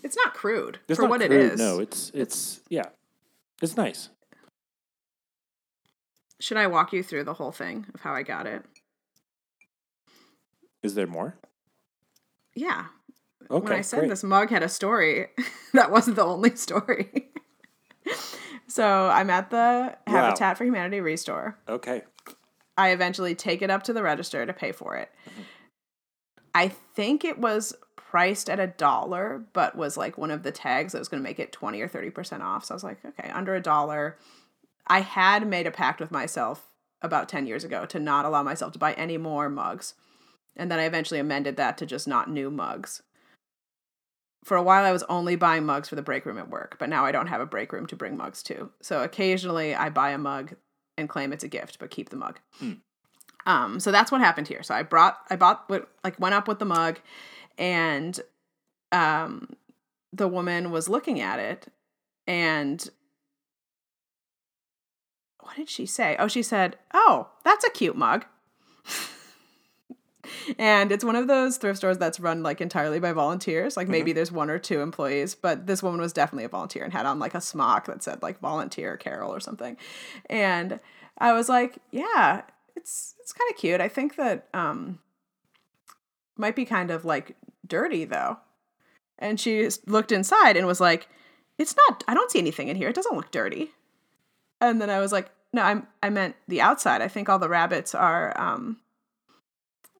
It's 0.02 0.16
not 0.16 0.34
crude 0.34 0.80
it's 0.88 0.96
for 0.96 1.02
not 1.02 1.10
what 1.10 1.22
it 1.22 1.30
crude, 1.30 1.52
is. 1.52 1.58
No, 1.58 1.78
it's 1.78 2.10
it's 2.12 2.60
yeah, 2.68 2.86
it's 3.62 3.76
nice. 3.76 4.10
Should 6.40 6.56
I 6.56 6.66
walk 6.66 6.92
you 6.92 7.02
through 7.02 7.24
the 7.24 7.34
whole 7.34 7.52
thing 7.52 7.86
of 7.94 8.00
how 8.00 8.12
I 8.12 8.22
got 8.22 8.46
it? 8.46 8.62
Is 10.82 10.94
there 10.94 11.06
more? 11.06 11.36
Yeah. 12.54 12.86
Okay, 13.50 13.64
when 13.64 13.72
I 13.72 13.80
said 13.80 14.00
great. 14.00 14.08
this 14.10 14.24
mug 14.24 14.50
had 14.50 14.62
a 14.62 14.68
story, 14.68 15.28
that 15.72 15.90
wasn't 15.90 16.16
the 16.16 16.24
only 16.24 16.56
story. 16.56 17.30
so 18.66 19.08
I'm 19.08 19.30
at 19.30 19.50
the 19.50 19.96
Habitat 20.06 20.58
for 20.58 20.64
Humanity 20.64 21.00
restore. 21.00 21.58
Okay. 21.68 22.02
I 22.76 22.90
eventually 22.90 23.34
take 23.34 23.62
it 23.62 23.70
up 23.70 23.84
to 23.84 23.92
the 23.92 24.02
register 24.02 24.44
to 24.44 24.52
pay 24.52 24.72
for 24.72 24.96
it. 24.96 25.10
Mm-hmm. 25.28 25.42
I 26.54 26.68
think 26.68 27.24
it 27.24 27.38
was 27.38 27.74
priced 27.96 28.48
at 28.48 28.58
a 28.58 28.66
dollar, 28.66 29.44
but 29.52 29.76
was 29.76 29.96
like 29.96 30.16
one 30.16 30.30
of 30.30 30.42
the 30.42 30.52
tags 30.52 30.92
that 30.92 30.98
was 30.98 31.08
going 31.08 31.22
to 31.22 31.28
make 31.28 31.38
it 31.38 31.52
20 31.52 31.80
or 31.80 31.88
30% 31.88 32.40
off. 32.40 32.64
So 32.64 32.72
I 32.72 32.76
was 32.76 32.84
like, 32.84 33.04
okay, 33.04 33.30
under 33.30 33.54
a 33.54 33.60
dollar. 33.60 34.16
I 34.86 35.00
had 35.00 35.46
made 35.46 35.66
a 35.66 35.70
pact 35.70 36.00
with 36.00 36.10
myself 36.10 36.68
about 37.02 37.28
10 37.28 37.46
years 37.46 37.64
ago 37.64 37.86
to 37.86 37.98
not 37.98 38.24
allow 38.24 38.42
myself 38.42 38.72
to 38.72 38.78
buy 38.78 38.92
any 38.94 39.18
more 39.18 39.48
mugs. 39.48 39.94
And 40.56 40.70
then 40.70 40.78
I 40.78 40.84
eventually 40.84 41.20
amended 41.20 41.56
that 41.56 41.76
to 41.78 41.86
just 41.86 42.08
not 42.08 42.30
new 42.30 42.50
mugs. 42.50 43.02
For 44.44 44.56
a 44.56 44.62
while, 44.62 44.84
I 44.84 44.92
was 44.92 45.02
only 45.04 45.34
buying 45.36 45.66
mugs 45.66 45.88
for 45.88 45.96
the 45.96 46.02
break 46.02 46.24
room 46.24 46.38
at 46.38 46.48
work, 46.48 46.76
but 46.78 46.88
now 46.88 47.04
I 47.04 47.12
don't 47.12 47.26
have 47.26 47.40
a 47.40 47.46
break 47.46 47.72
room 47.72 47.86
to 47.88 47.96
bring 47.96 48.16
mugs 48.16 48.42
to. 48.44 48.70
So 48.80 49.02
occasionally 49.02 49.74
I 49.74 49.90
buy 49.90 50.10
a 50.10 50.18
mug 50.18 50.54
and 50.96 51.08
claim 51.08 51.32
it's 51.32 51.44
a 51.44 51.48
gift, 51.48 51.78
but 51.78 51.90
keep 51.90 52.10
the 52.10 52.16
mug. 52.16 52.38
Um, 53.46 53.80
so 53.80 53.92
that's 53.92 54.10
what 54.10 54.20
happened 54.20 54.48
here. 54.48 54.62
So 54.62 54.74
I 54.74 54.82
brought, 54.82 55.18
I 55.30 55.36
bought, 55.36 55.68
what 55.68 55.88
like 56.04 56.18
went 56.18 56.34
up 56.34 56.48
with 56.48 56.58
the 56.58 56.64
mug, 56.64 56.98
and 57.58 58.18
um, 58.92 59.50
the 60.12 60.28
woman 60.28 60.70
was 60.70 60.88
looking 60.88 61.20
at 61.20 61.38
it, 61.38 61.68
and 62.26 62.88
what 65.46 65.56
did 65.56 65.70
she 65.70 65.86
say? 65.86 66.16
Oh, 66.18 66.28
she 66.28 66.42
said, 66.42 66.76
"Oh, 66.92 67.28
that's 67.44 67.64
a 67.64 67.70
cute 67.70 67.96
mug." 67.96 68.24
and 70.58 70.90
it's 70.90 71.04
one 71.04 71.16
of 71.16 71.28
those 71.28 71.56
thrift 71.56 71.78
stores 71.78 71.98
that's 71.98 72.18
run 72.20 72.42
like 72.42 72.60
entirely 72.60 72.98
by 72.98 73.12
volunteers. 73.12 73.76
Like 73.76 73.88
maybe 73.88 74.12
there's 74.12 74.32
one 74.32 74.50
or 74.50 74.58
two 74.58 74.80
employees, 74.80 75.34
but 75.34 75.66
this 75.66 75.82
woman 75.82 76.00
was 76.00 76.12
definitely 76.12 76.44
a 76.44 76.48
volunteer 76.48 76.84
and 76.84 76.92
had 76.92 77.06
on 77.06 77.18
like 77.18 77.34
a 77.34 77.40
smock 77.40 77.86
that 77.86 78.02
said 78.02 78.22
like 78.22 78.40
volunteer 78.40 78.96
Carol 78.96 79.32
or 79.32 79.40
something. 79.40 79.76
And 80.28 80.80
I 81.18 81.32
was 81.32 81.48
like, 81.48 81.78
yeah, 81.92 82.42
it's 82.74 83.14
it's 83.20 83.32
kind 83.32 83.50
of 83.50 83.56
cute. 83.56 83.80
I 83.80 83.88
think 83.88 84.16
that 84.16 84.48
um 84.52 84.98
might 86.36 86.56
be 86.56 86.64
kind 86.64 86.90
of 86.90 87.04
like 87.04 87.36
dirty 87.66 88.04
though. 88.04 88.38
And 89.18 89.40
she 89.40 89.68
looked 89.86 90.12
inside 90.12 90.56
and 90.56 90.66
was 90.66 90.80
like, 90.80 91.08
"It's 91.56 91.74
not. 91.88 92.04
I 92.06 92.14
don't 92.14 92.30
see 92.30 92.38
anything 92.38 92.68
in 92.68 92.76
here. 92.76 92.90
It 92.90 92.94
doesn't 92.94 93.16
look 93.16 93.30
dirty." 93.30 93.70
And 94.60 94.80
then 94.80 94.90
I 94.90 95.00
was 95.00 95.12
like, 95.12 95.30
"No, 95.52 95.62
I'm 95.62 95.86
I 96.02 96.10
meant 96.10 96.36
the 96.48 96.60
outside. 96.60 97.02
I 97.02 97.08
think 97.08 97.28
all 97.28 97.38
the 97.38 97.48
rabbits 97.48 97.94
are 97.94 98.38
um 98.40 98.78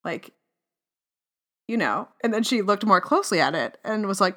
like 0.04 0.32
you 1.68 1.76
know." 1.76 2.08
And 2.22 2.32
then 2.32 2.42
she 2.42 2.62
looked 2.62 2.84
more 2.86 3.00
closely 3.00 3.40
at 3.40 3.54
it 3.54 3.78
and 3.84 4.06
was 4.06 4.20
like, 4.20 4.36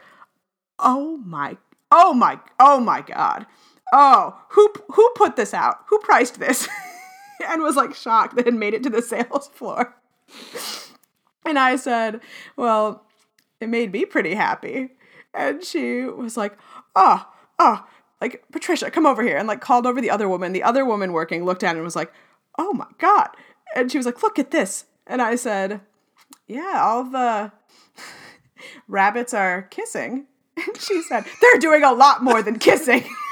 "Oh 0.79 1.17
my 1.17 1.57
Oh 1.91 2.13
my 2.13 2.39
Oh 2.59 2.79
my 2.79 3.01
god. 3.01 3.45
Oh, 3.91 4.37
who 4.49 4.71
who 4.93 5.09
put 5.15 5.35
this 5.35 5.53
out? 5.53 5.77
Who 5.87 5.99
priced 5.99 6.39
this?" 6.39 6.67
and 7.47 7.61
was 7.61 7.75
like 7.75 7.95
shocked 7.95 8.35
that 8.35 8.47
it 8.47 8.53
made 8.53 8.73
it 8.73 8.83
to 8.83 8.89
the 8.89 9.01
sales 9.01 9.47
floor. 9.49 9.95
And 11.45 11.57
I 11.57 11.75
said, 11.77 12.21
Well, 12.55 13.05
it 13.59 13.69
made 13.69 13.91
me 13.91 14.05
pretty 14.05 14.35
happy. 14.35 14.89
And 15.33 15.63
she 15.63 16.03
was 16.03 16.37
like, 16.37 16.57
Oh, 16.95 17.27
oh, 17.57 17.85
like, 18.21 18.43
Patricia, 18.51 18.91
come 18.91 19.05
over 19.05 19.23
here. 19.23 19.37
And 19.37 19.47
like 19.47 19.61
called 19.61 19.85
over 19.85 20.01
the 20.01 20.09
other 20.09 20.27
woman. 20.27 20.53
The 20.53 20.63
other 20.63 20.85
woman 20.85 21.13
working 21.13 21.45
looked 21.45 21.63
at 21.63 21.75
and 21.75 21.83
was 21.83 21.95
like, 21.95 22.11
Oh 22.57 22.73
my 22.73 22.87
God. 22.97 23.29
And 23.75 23.91
she 23.91 23.97
was 23.97 24.05
like, 24.05 24.23
Look 24.23 24.39
at 24.39 24.51
this. 24.51 24.85
And 25.07 25.21
I 25.21 25.35
said, 25.35 25.81
Yeah, 26.47 26.81
all 26.83 27.03
the 27.03 27.51
rabbits 28.87 29.33
are 29.33 29.63
kissing. 29.63 30.25
And 30.57 30.77
she 30.77 31.01
said, 31.03 31.23
They're 31.41 31.59
doing 31.59 31.83
a 31.83 31.93
lot 31.93 32.21
more 32.21 32.43
than 32.43 32.59
kissing. 32.59 33.05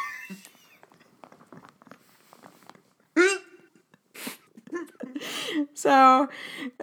so 5.74 6.28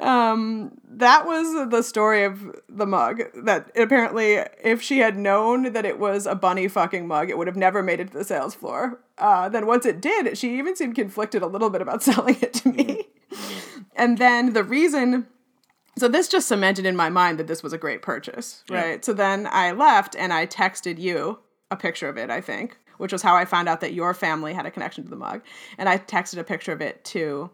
um, 0.00 0.72
that 0.88 1.26
was 1.26 1.70
the 1.70 1.82
story 1.82 2.24
of 2.24 2.54
the 2.68 2.86
mug. 2.86 3.22
That 3.34 3.70
apparently, 3.76 4.38
if 4.62 4.82
she 4.82 4.98
had 4.98 5.16
known 5.16 5.72
that 5.72 5.84
it 5.84 5.98
was 5.98 6.26
a 6.26 6.34
bunny 6.34 6.68
fucking 6.68 7.06
mug, 7.06 7.30
it 7.30 7.38
would 7.38 7.46
have 7.46 7.56
never 7.56 7.82
made 7.82 8.00
it 8.00 8.08
to 8.12 8.18
the 8.18 8.24
sales 8.24 8.54
floor. 8.54 9.00
Uh, 9.18 9.48
then 9.48 9.66
once 9.66 9.86
it 9.86 10.00
did, 10.00 10.36
she 10.36 10.58
even 10.58 10.74
seemed 10.76 10.94
conflicted 10.94 11.42
a 11.42 11.46
little 11.46 11.70
bit 11.70 11.82
about 11.82 12.02
selling 12.02 12.36
it 12.40 12.52
to 12.54 12.68
me. 12.70 13.04
and 13.96 14.18
then 14.18 14.52
the 14.52 14.64
reason. 14.64 15.26
So 15.96 16.08
this 16.08 16.26
just 16.26 16.48
cemented 16.48 16.86
in 16.86 16.96
my 16.96 17.08
mind 17.08 17.38
that 17.38 17.46
this 17.46 17.62
was 17.62 17.72
a 17.72 17.78
great 17.78 18.02
purchase, 18.02 18.64
Yeah. 18.68 18.82
right? 18.82 19.04
So 19.04 19.12
then 19.12 19.46
I 19.48 19.70
left 19.70 20.16
and 20.16 20.32
I 20.32 20.44
texted 20.44 20.98
you 20.98 21.38
a 21.70 21.76
picture 21.76 22.08
of 22.08 22.18
it, 22.18 22.30
I 22.30 22.40
think, 22.40 22.76
which 22.98 23.12
was 23.12 23.22
how 23.22 23.36
I 23.36 23.44
found 23.44 23.68
out 23.68 23.80
that 23.80 23.94
your 23.94 24.12
family 24.12 24.54
had 24.54 24.66
a 24.66 24.72
connection 24.72 25.04
to 25.04 25.10
the 25.10 25.14
mug. 25.14 25.42
And 25.78 25.88
I 25.88 25.98
texted 25.98 26.38
a 26.38 26.42
picture 26.44 26.72
of 26.72 26.80
it 26.80 27.04
to 27.04 27.48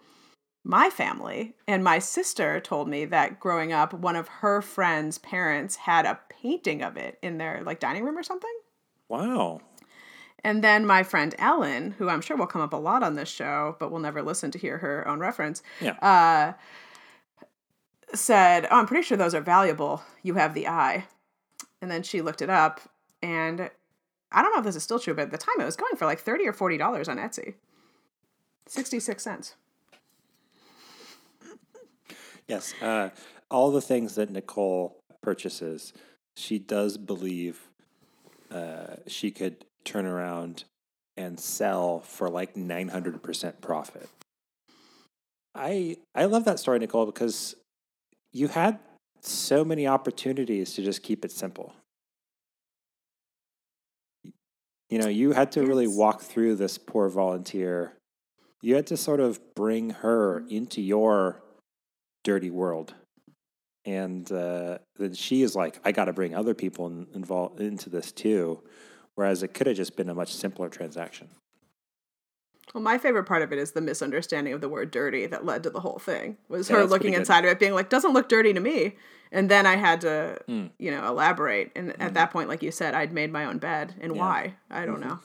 my 0.64 0.90
family. 0.90 1.55
And 1.67 1.83
my 1.83 1.99
sister 1.99 2.61
told 2.61 2.88
me 2.88 3.05
that 3.07 3.40
growing 3.40 3.73
up, 3.73 3.93
one 3.93 4.17
of 4.17 4.29
her 4.29 4.61
friends' 4.61 5.19
parents 5.19 5.76
had 5.76 6.07
a 6.07 6.21
painting 6.29 6.83
of 6.83 6.97
it 6.97 7.19
in 7.23 7.38
their 7.38 7.62
like 7.64 7.81
dining 7.81 8.05
room 8.05 8.19
or 8.19 8.23
something. 8.23 8.52
Wow. 9.09 9.61
And 10.43 10.64
then 10.64 10.87
my 10.87 11.02
friend 11.02 11.35
Ellen, 11.38 11.93
who 11.93 12.09
I'm 12.09 12.21
sure 12.23 12.37
will 12.37 12.47
come 12.47 12.62
up 12.62 12.73
a 12.73 12.76
lot 12.76 13.02
on 13.02 13.14
this 13.14 13.29
show, 13.29 13.76
but 13.79 13.90
we'll 13.90 14.00
never 14.00 14.23
listen 14.23 14.50
to 14.52 14.59
hear 14.59 14.79
her 14.79 15.07
own 15.07 15.19
reference, 15.19 15.62
Yeah. 15.81 15.93
uh, 16.00 16.52
said, 18.14 18.67
Oh, 18.71 18.79
I'm 18.79 18.87
pretty 18.87 19.02
sure 19.02 19.17
those 19.19 19.35
are 19.35 19.40
valuable. 19.40 20.02
You 20.23 20.35
have 20.35 20.55
the 20.55 20.67
eye. 20.69 21.07
And 21.83 21.90
then 21.90 22.02
she 22.02 22.21
looked 22.23 22.43
it 22.43 22.50
up, 22.50 22.81
and 23.23 23.71
I 24.33 24.43
don't 24.43 24.52
know 24.52 24.59
if 24.59 24.64
this 24.67 24.76
is 24.76 24.83
still 24.83 24.99
true, 24.99 25.14
but 25.14 25.23
at 25.23 25.31
the 25.31 25.38
time 25.38 25.55
it 25.61 25.64
was 25.64 25.76
going 25.76 25.97
for 25.97 26.05
like 26.05 26.21
30 26.21 26.47
or 26.47 26.52
$40 26.52 27.09
on 27.09 27.17
Etsy. 27.17 27.55
66 28.67 29.23
cents. 29.23 29.55
Yes. 32.50 32.75
Uh, 32.83 33.11
all 33.49 33.71
the 33.71 33.80
things 33.80 34.16
that 34.16 34.28
Nicole 34.28 34.99
purchases, 35.23 35.92
she 36.37 36.59
does 36.59 36.99
believe 36.99 37.69
uh, 38.50 38.97
she 39.07 39.30
could 39.30 39.64
turn 39.85 40.04
around 40.04 40.64
and 41.16 41.38
sell 41.38 42.00
for 42.00 42.28
like 42.28 42.54
900% 42.54 43.61
profit. 43.61 44.09
I 45.54 45.97
I 46.14 46.25
love 46.25 46.45
that 46.45 46.59
story, 46.59 46.80
Nicole, 46.80 47.07
because 47.07 47.54
you 48.33 48.49
had 48.49 48.80
so 49.21 49.64
many 49.64 49.87
opportunities 49.87 50.75
to 50.75 50.83
just 50.83 51.04
keep 51.04 51.25
it 51.25 51.30
simple. 51.30 51.73
You 54.88 54.99
know, 54.99 55.09
you 55.09 55.33
had 55.33 55.52
to 55.52 55.64
really 55.64 55.87
walk 55.87 56.21
through 56.21 56.57
this 56.57 56.78
poor 56.78 57.09
volunteer. 57.09 57.95
You 58.61 58.75
had 58.75 58.88
to 58.88 58.97
sort 58.97 59.21
of 59.21 59.54
bring 59.54 59.90
her 59.90 60.45
into 60.49 60.83
your 60.83 61.42
dirty 62.23 62.50
world. 62.50 62.95
And 63.85 64.31
uh, 64.31 64.79
then 64.97 65.15
she 65.15 65.43
is 65.43 65.57
like, 65.57 65.81
I 65.85 65.93
got 65.93 66.05
to 66.07 66.12
bring 66.12 66.35
other 66.35 66.55
people 66.55 66.87
in, 66.87 67.07
involved 67.15 67.61
into 67.61 67.89
this 67.89 68.12
too. 68.12 68.62
Whereas 69.15 69.43
it 69.43 69.55
could 69.55 69.67
have 69.67 69.77
just 69.77 69.97
been 69.97 70.09
a 70.09 70.15
much 70.15 70.35
simpler 70.35 70.69
transaction. 70.69 71.29
Well, 72.75 72.83
my 72.83 72.99
favorite 72.99 73.25
part 73.25 73.43
of 73.43 73.53
it 73.53 73.59
is 73.59 73.73
the 73.73 73.81
misunderstanding 73.81 74.53
of 74.53 74.61
the 74.61 74.69
word 74.69 74.91
dirty 74.93 75.27
that 75.27 75.45
led 75.45 75.65
to 75.65 75.71
the 75.71 75.81
whole 75.81 75.99
thing. 75.99 76.37
Was 76.49 76.71
Yeah, 76.71 76.77
her 76.77 76.87
looking 76.87 77.15
inside 77.15 77.45
of 77.45 77.50
it, 77.50 77.59
being 77.59 77.75
like, 77.75 77.89
"Doesn't 77.89 78.12
look 78.12 78.29
dirty 78.29 78.53
to 78.53 78.61
me," 78.61 78.97
and 79.33 79.50
then 79.50 79.67
I 79.67 79.75
had 79.75 80.03
to, 80.03 80.39
Hmm. 80.47 80.67
you 80.79 80.93
know, 80.93 81.05
elaborate. 81.09 81.73
And 81.75 82.00
at 82.00 82.15
that 82.15 82.31
point, 82.31 82.49
like 82.49 82.62
you 82.62 82.71
said, 82.71 82.95
I'd 82.95 83.12
made 83.12 83.33
my 83.33 83.45
own 83.47 83.59
bed, 83.59 83.95
and 84.00 84.15
Yeah. 84.15 84.21
why? 84.21 84.55
I 84.71 84.87
don't 84.87 85.00
Mhm. 85.00 85.09
know. 85.09 85.19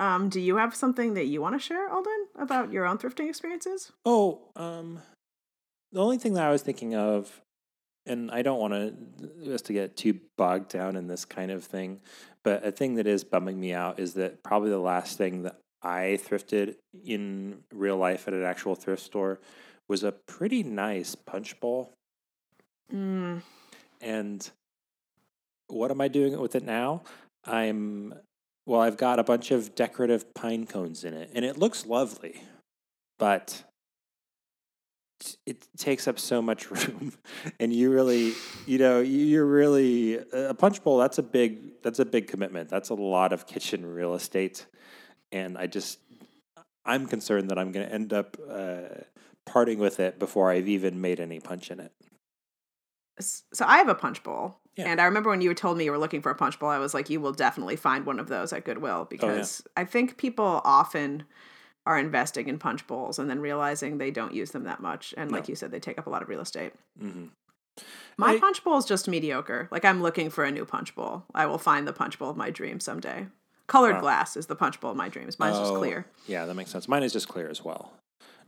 Um, 0.00 0.28
do 0.28 0.40
you 0.40 0.56
have 0.56 0.74
something 0.74 1.14
that 1.14 1.26
you 1.26 1.40
want 1.40 1.54
to 1.54 1.58
share, 1.58 1.88
Alden, 1.88 2.26
about 2.36 2.72
your 2.72 2.84
own 2.84 2.98
thrifting 2.98 3.28
experiences? 3.28 3.92
Oh, 4.04 4.40
um, 4.56 5.00
the 5.92 6.00
only 6.00 6.18
thing 6.18 6.34
that 6.34 6.44
I 6.44 6.50
was 6.50 6.62
thinking 6.62 6.94
of, 6.96 7.40
and 8.06 8.30
I 8.30 8.42
don't 8.42 8.58
want 8.58 8.74
to 8.74 9.54
us 9.54 9.62
to 9.62 9.72
get 9.72 9.96
too 9.96 10.18
bogged 10.36 10.68
down 10.68 10.96
in 10.96 11.06
this 11.06 11.24
kind 11.24 11.50
of 11.50 11.64
thing, 11.64 12.00
but 12.42 12.66
a 12.66 12.72
thing 12.72 12.96
that 12.96 13.06
is 13.06 13.22
bumming 13.22 13.58
me 13.60 13.72
out 13.72 14.00
is 14.00 14.14
that 14.14 14.42
probably 14.42 14.70
the 14.70 14.78
last 14.78 15.16
thing 15.16 15.42
that 15.42 15.58
I 15.82 16.18
thrifted 16.20 16.76
in 17.04 17.58
real 17.72 17.96
life 17.96 18.26
at 18.26 18.34
an 18.34 18.42
actual 18.44 18.74
thrift 18.74 19.02
store 19.02 19.38
was 19.88 20.02
a 20.02 20.12
pretty 20.12 20.62
nice 20.62 21.14
punch 21.14 21.60
bowl. 21.60 21.92
Mm, 22.92 23.42
And 24.00 24.50
what 25.68 25.90
am 25.90 26.00
I 26.00 26.08
doing 26.08 26.38
with 26.40 26.54
it 26.54 26.64
now? 26.64 27.02
I'm 27.44 28.14
well, 28.66 28.80
I've 28.80 28.96
got 28.96 29.18
a 29.18 29.24
bunch 29.24 29.50
of 29.50 29.74
decorative 29.74 30.34
pine 30.34 30.66
cones 30.66 31.04
in 31.04 31.14
it, 31.14 31.30
and 31.34 31.44
it 31.44 31.58
looks 31.58 31.86
lovely, 31.86 32.42
but 33.18 33.64
it 35.46 35.66
takes 35.76 36.06
up 36.08 36.18
so 36.18 36.42
much 36.42 36.70
room, 36.70 37.12
and 37.60 37.72
you 37.72 37.90
really, 37.90 38.32
you 38.66 38.78
know, 38.78 39.00
you- 39.00 39.24
you're 39.26 39.46
really 39.46 40.18
a 40.32 40.54
punch 40.54 40.82
bowl. 40.82 40.98
That's 40.98 41.18
a 41.18 41.22
big, 41.22 41.82
that's 41.82 41.98
a 41.98 42.04
big 42.04 42.26
commitment. 42.26 42.68
That's 42.68 42.90
a 42.90 42.94
lot 42.94 43.32
of 43.32 43.46
kitchen 43.46 43.84
real 43.86 44.14
estate, 44.14 44.66
and 45.32 45.56
I 45.56 45.66
just, 45.66 45.98
I'm 46.84 47.06
concerned 47.06 47.50
that 47.50 47.58
I'm 47.58 47.72
going 47.72 47.86
to 47.86 47.92
end 47.94 48.12
up 48.12 48.36
uh, 48.50 48.80
parting 49.46 49.78
with 49.78 50.00
it 50.00 50.18
before 50.18 50.50
I've 50.50 50.68
even 50.68 51.00
made 51.00 51.20
any 51.20 51.40
punch 51.40 51.70
in 51.70 51.80
it. 51.80 51.92
so 53.20 53.64
I 53.66 53.78
have 53.78 53.88
a 53.88 53.94
punch 53.94 54.22
bowl. 54.22 54.56
Yeah. 54.76 54.86
And 54.88 55.00
I 55.00 55.04
remember 55.04 55.30
when 55.30 55.40
you 55.40 55.54
told 55.54 55.78
me 55.78 55.84
you 55.84 55.92
were 55.92 55.98
looking 55.98 56.20
for 56.22 56.30
a 56.30 56.34
punch 56.34 56.58
bowl, 56.58 56.68
I 56.68 56.78
was 56.78 56.94
like, 56.94 57.08
you 57.10 57.20
will 57.20 57.32
definitely 57.32 57.76
find 57.76 58.04
one 58.06 58.18
of 58.18 58.28
those 58.28 58.52
at 58.52 58.64
Goodwill 58.64 59.06
because 59.08 59.62
I 59.76 59.84
think 59.84 60.16
people 60.16 60.60
often 60.64 61.24
are 61.86 61.98
investing 61.98 62.48
in 62.48 62.58
punch 62.58 62.86
bowls 62.86 63.18
and 63.18 63.28
then 63.30 63.40
realizing 63.40 63.98
they 63.98 64.10
don't 64.10 64.32
use 64.34 64.50
them 64.52 64.64
that 64.64 64.80
much. 64.80 65.14
And 65.16 65.30
like 65.30 65.44
No. 65.44 65.52
you 65.52 65.56
said, 65.56 65.70
they 65.70 65.78
take 65.80 65.98
up 65.98 66.06
a 66.06 66.10
lot 66.10 66.22
of 66.22 66.28
real 66.28 66.40
estate. 66.40 66.72
hmm 66.98 67.26
My 68.16 68.34
I- 68.34 68.38
punch 68.38 68.64
bowl 68.64 68.78
is 68.78 68.84
just 68.84 69.08
mediocre. 69.08 69.68
Like 69.70 69.84
I'm 69.84 70.00
looking 70.02 70.30
for 70.30 70.44
a 70.44 70.50
new 70.50 70.64
punch 70.64 70.94
bowl. 70.94 71.24
I 71.34 71.46
will 71.46 71.58
find 71.58 71.86
the 71.86 71.92
punch 71.92 72.18
bowl 72.18 72.30
of 72.30 72.36
my 72.36 72.50
dreams 72.50 72.84
someday. 72.84 73.26
Colored 73.66 73.94
Wow. 73.96 74.00
glass 74.00 74.36
is 74.36 74.46
the 74.46 74.54
punch 74.56 74.80
bowl 74.80 74.90
of 74.92 74.96
my 74.96 75.08
dreams. 75.08 75.38
Mine's 75.38 75.58
just 75.58 75.72
Oh, 75.72 75.78
clear. 75.78 76.06
Yeah, 76.26 76.46
that 76.46 76.54
makes 76.54 76.70
sense. 76.70 76.86
Mine 76.88 77.02
is 77.02 77.12
just 77.12 77.28
clear 77.28 77.48
as 77.48 77.64
well. 77.64 77.92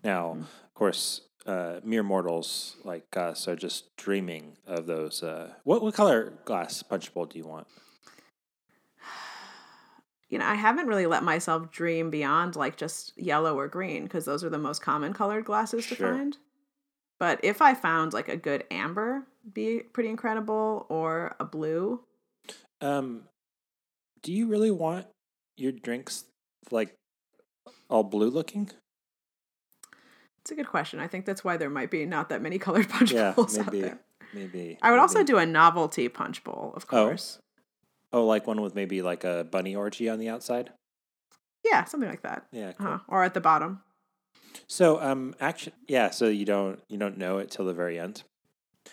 Now, 0.04 0.34
Mm. 0.38 0.40
of 0.42 0.74
course, 0.74 1.22
uh, 1.46 1.80
mere 1.84 2.02
mortals 2.02 2.76
like 2.84 3.16
us 3.16 3.46
are 3.46 3.56
just 3.56 3.96
dreaming 3.96 4.56
of 4.66 4.86
those. 4.86 5.22
Uh, 5.22 5.52
what 5.64 5.82
what 5.82 5.94
color 5.94 6.32
glass 6.44 6.82
punch 6.82 7.12
bowl 7.14 7.26
do 7.26 7.38
you 7.38 7.46
want? 7.46 7.66
You 10.28 10.38
know, 10.38 10.46
I 10.46 10.56
haven't 10.56 10.88
really 10.88 11.06
let 11.06 11.22
myself 11.22 11.70
dream 11.70 12.10
beyond 12.10 12.56
like 12.56 12.76
just 12.76 13.16
yellow 13.16 13.56
or 13.56 13.68
green 13.68 14.02
because 14.02 14.24
those 14.24 14.42
are 14.42 14.50
the 14.50 14.58
most 14.58 14.82
common 14.82 15.12
colored 15.12 15.44
glasses 15.44 15.86
to 15.86 15.94
find. 15.94 16.36
But 17.20 17.38
if 17.44 17.62
I 17.62 17.74
found 17.74 18.12
like 18.12 18.28
a 18.28 18.36
good 18.36 18.64
amber, 18.72 19.22
be 19.54 19.82
pretty 19.92 20.08
incredible, 20.08 20.86
or 20.88 21.36
a 21.38 21.44
blue. 21.44 22.00
Um, 22.80 23.22
do 24.22 24.32
you 24.32 24.48
really 24.48 24.72
want 24.72 25.06
your 25.56 25.70
drinks 25.70 26.24
like 26.72 26.94
all 27.88 28.02
blue 28.02 28.28
looking? 28.28 28.70
It's 30.46 30.52
a 30.52 30.54
good 30.54 30.68
question. 30.68 31.00
I 31.00 31.08
think 31.08 31.24
that's 31.24 31.42
why 31.42 31.56
there 31.56 31.68
might 31.68 31.90
be 31.90 32.06
not 32.06 32.28
that 32.28 32.40
many 32.40 32.56
colored 32.66 32.88
punch 32.88 33.10
Yeah, 33.10 33.32
bowls 33.32 33.58
out 33.58 33.72
there. 33.72 33.98
Maybe. 34.32 34.78
I 34.80 34.92
would 34.92 35.00
also 35.00 35.24
do 35.24 35.38
a 35.38 35.44
novelty 35.44 36.08
punch 36.08 36.44
bowl, 36.44 36.72
of 36.76 36.84
Oh. 36.84 37.06
course. 37.06 37.40
Oh, 38.12 38.24
like 38.24 38.46
one 38.46 38.60
with 38.60 38.72
maybe 38.76 39.02
like 39.02 39.24
a 39.24 39.42
bunny 39.50 39.74
orgy 39.74 40.08
on 40.08 40.20
the 40.20 40.28
outside. 40.28 40.70
Yeah, 41.64 41.82
something 41.82 42.08
like 42.08 42.22
that. 42.22 42.46
Yeah. 42.52 42.72
Cool. 42.74 42.86
Uh-huh. 42.86 42.98
Or 43.08 43.24
at 43.24 43.34
the 43.34 43.40
bottom. 43.40 43.80
So, 44.68 45.02
um, 45.02 45.34
action. 45.40 45.72
Yeah. 45.88 46.10
So 46.10 46.28
you 46.28 46.44
don't 46.44 46.78
you 46.88 46.96
don't 46.96 47.18
know 47.18 47.38
it 47.38 47.50
till 47.50 47.64
the 47.64 47.74
very 47.74 47.98
end. 47.98 48.22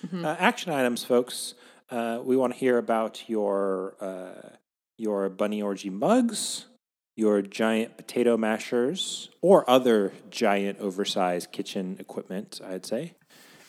Mhm. 0.07 0.25
Uh, 0.25 0.35
action 0.39 0.73
items, 0.73 1.03
folks. 1.03 1.53
Uh, 1.91 2.19
we 2.23 2.35
want 2.35 2.53
to 2.53 2.57
hear 2.59 2.79
about 2.79 3.29
your 3.29 3.95
uh, 4.01 4.55
your 4.97 5.29
bunny 5.29 5.61
orgy 5.61 5.91
mugs, 5.91 6.65
your 7.15 7.41
giant 7.41 7.97
potato 7.97 8.37
mashers, 8.37 9.29
or 9.41 9.69
other 9.69 10.13
giant 10.29 10.79
oversized 10.79 11.51
kitchen 11.51 11.97
equipment. 11.99 12.59
I'd 12.65 12.85
say, 12.85 13.13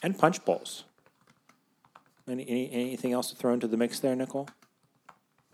and 0.02 0.18
punch 0.18 0.44
bowls. 0.44 0.84
Any, 2.28 2.48
any 2.48 2.72
anything 2.72 3.12
else 3.12 3.30
to 3.30 3.36
throw 3.36 3.52
into 3.52 3.68
the 3.68 3.76
mix 3.76 4.00
there, 4.00 4.16
Nicole? 4.16 4.48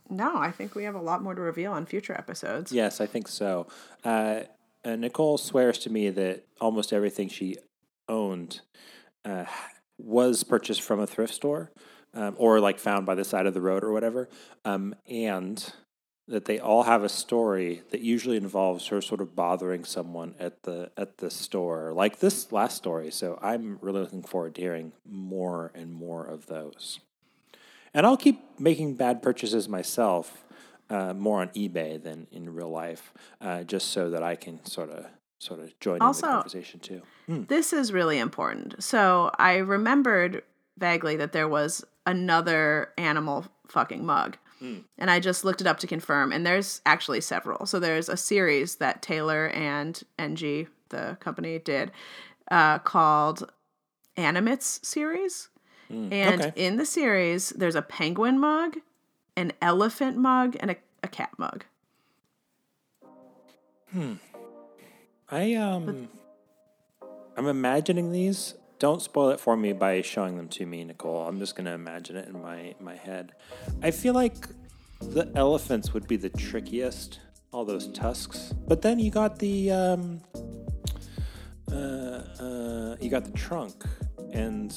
No, 0.09 0.37
I 0.37 0.50
think 0.50 0.74
we 0.74 0.85
have 0.85 0.94
a 0.94 1.00
lot 1.00 1.22
more 1.22 1.35
to 1.35 1.40
reveal 1.40 1.72
on 1.72 1.87
future 1.87 2.14
episodes. 2.14 2.72
Yes, 2.72 3.00
I 3.00 3.07
think 3.07 3.29
so. 3.29 3.68
Uh, 4.05 4.40
uh, 4.85 4.96
Nicole 4.96 5.38
swears 5.38 5.79
to 5.79 5.90
me 5.90 6.11
that 6.11 6.44
almost 6.61 6.92
everything 6.92 7.29
she 7.29 7.57
owned 8.09 8.61
uh, 9.24 9.44
was 9.98 10.42
purchased 10.42 10.83
from 10.83 10.98
a 10.98 11.07
thrift 11.07 11.35
store 11.35 11.70
um, 12.14 12.35
or 12.38 12.61
like 12.61 12.79
found 12.79 13.07
by 13.07 13.14
the 13.14 13.24
side 13.24 13.46
of 13.46 13.55
the 13.55 13.61
road 13.61 13.85
or 13.85 13.92
whatever, 13.92 14.29
um, 14.64 14.94
and 15.09 15.72
that 16.31 16.45
they 16.45 16.59
all 16.61 16.85
have 16.85 17.03
a 17.03 17.09
story 17.09 17.83
that 17.90 18.01
usually 18.01 18.37
involves 18.37 18.87
her 18.87 19.01
sort 19.01 19.21
of 19.21 19.35
bothering 19.35 19.85
someone 19.85 20.35
at 20.38 20.62
the 20.62 20.90
at 20.97 21.19
the 21.19 21.31
store, 21.31 21.93
like 21.93 22.21
this 22.21 22.53
last 22.53 22.77
story. 22.77 23.11
So 23.11 23.38
I'm 23.43 23.79
really 23.83 24.01
looking 24.01 24.23
forward 24.23 24.55
to 24.55 24.61
hearing 24.61 24.93
more 25.05 25.73
and 25.75 25.93
more 25.93 26.25
of 26.25 26.47
those. 26.47 27.01
And 27.93 28.07
I'll 28.07 28.16
keep 28.16 28.40
making 28.59 28.95
bad 28.95 29.21
purchases 29.21 29.69
myself, 29.69 30.45
uh, 30.88 31.12
more 31.12 31.40
on 31.40 31.49
eBay 31.49 32.01
than 32.01 32.29
in 32.31 32.55
real 32.55 32.71
life, 32.71 33.12
uh, 33.40 33.64
just 33.64 33.88
so 33.90 34.11
that 34.11 34.23
I 34.23 34.37
can 34.37 34.64
sort 34.64 34.90
of 34.90 35.07
sort 35.40 35.59
of 35.61 35.79
join 35.81 36.01
Also- 36.01 36.27
in 36.27 36.31
the 36.31 36.37
conversation 36.37 36.81
too. 36.81 37.03
Hmm. 37.27 37.43
This 37.49 37.73
is 37.73 37.93
really 37.93 38.19
important. 38.19 38.83
So 38.83 39.31
I 39.38 39.57
remembered 39.57 40.43
vaguely 40.79 41.16
that 41.16 41.33
there 41.33 41.49
was 41.49 41.85
another 42.07 42.93
animal 42.97 43.47
fucking 43.66 44.05
mug. 44.05 44.37
Mm. 44.62 44.85
And 44.99 45.11
I 45.11 45.20
just 45.20 45.44
looked 45.44 45.61
it 45.61 45.66
up 45.66 45.79
to 45.81 45.87
confirm, 45.87 46.33
and 46.33 46.46
there's 46.46 46.81
actually 46.85 47.20
several. 47.20 47.66
So 47.66 47.81
there's 47.81 48.09
a 48.09 48.16
series 48.16 48.77
that 48.77 49.03
Taylor 49.03 49.49
and 49.49 50.01
NG, 50.18 50.68
the 50.90 51.16
company, 51.20 51.59
did 51.59 51.90
uh, 52.51 52.79
called 52.81 53.51
Animates 54.16 54.81
series. 54.83 55.49
Mm, 55.90 56.12
And 56.12 56.42
okay. 56.42 56.53
in 56.66 56.77
the 56.77 56.87
series, 56.87 57.51
there's 57.51 57.75
a 57.75 57.83
penguin 57.83 58.38
mug, 58.38 58.77
an 59.37 59.53
elephant 59.62 60.16
mug, 60.16 60.57
and 60.61 60.70
a, 60.73 60.77
a 61.03 61.09
cat 61.09 61.31
mug. 61.38 61.64
Hmm. 63.92 64.14
I 65.31 65.55
um, 65.55 66.09
I'm 67.37 67.46
imagining 67.46 68.12
these. 68.12 68.55
Don't 68.81 69.01
spoil 69.03 69.29
it 69.29 69.38
for 69.38 69.57
me 69.57 69.73
by 69.75 70.01
showing 70.01 70.37
them 70.37 70.49
to 70.49 70.64
me, 70.66 70.83
Nicole. 70.85 71.29
I'm 71.29 71.38
just 71.38 71.55
gonna 71.55 71.75
imagine 71.75 72.16
it 72.16 72.27
in 72.29 72.40
my 72.43 72.75
my 72.81 72.97
head. 72.97 73.33
I 73.83 73.90
feel 73.93 74.14
like 74.14 74.35
the 75.01 75.31
elephants 75.37 75.93
would 75.95 76.09
be 76.09 76.16
the 76.16 76.31
trickiest. 76.31 77.21
All 77.53 77.64
those 77.64 77.88
tusks, 77.93 78.55
but 78.69 78.81
then 78.81 78.99
you 79.01 79.11
got 79.11 79.38
the 79.40 79.71
um, 79.73 80.21
uh, 81.71 81.75
uh, 81.75 82.97
you 83.01 83.11
got 83.11 83.25
the 83.25 83.33
trunk, 83.33 83.85
and 84.33 84.73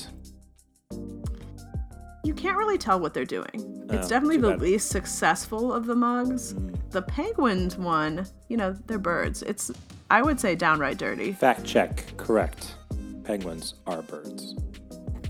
You 2.23 2.33
can't 2.33 2.57
really 2.57 2.77
tell 2.79 2.99
what 2.99 3.13
they're 3.13 3.25
doing. 3.25 3.85
It's 3.89 4.07
Oh, 4.07 4.09
definitely 4.09 4.37
the 4.37 4.51
bad. 4.51 4.61
Least 4.61 4.89
successful 4.89 5.71
of 5.71 5.85
the 5.85 5.95
mugs. 5.95 6.55
The 6.89 7.01
penguins 7.03 7.77
one, 7.77 8.25
you 8.49 8.57
know, 8.57 8.73
they're 8.87 8.97
birds. 8.97 9.43
It's 9.43 9.71
I 10.09 10.21
would 10.23 10.39
say 10.39 10.55
downright 10.55 10.97
dirty. 10.97 11.31
fact 11.33 11.63
check 11.63 12.17
correct. 12.17 12.75
Penguins 13.23 13.75
are 13.87 14.01
birds. 14.01 14.55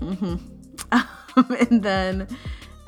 and 0.00 1.82
then 1.82 2.28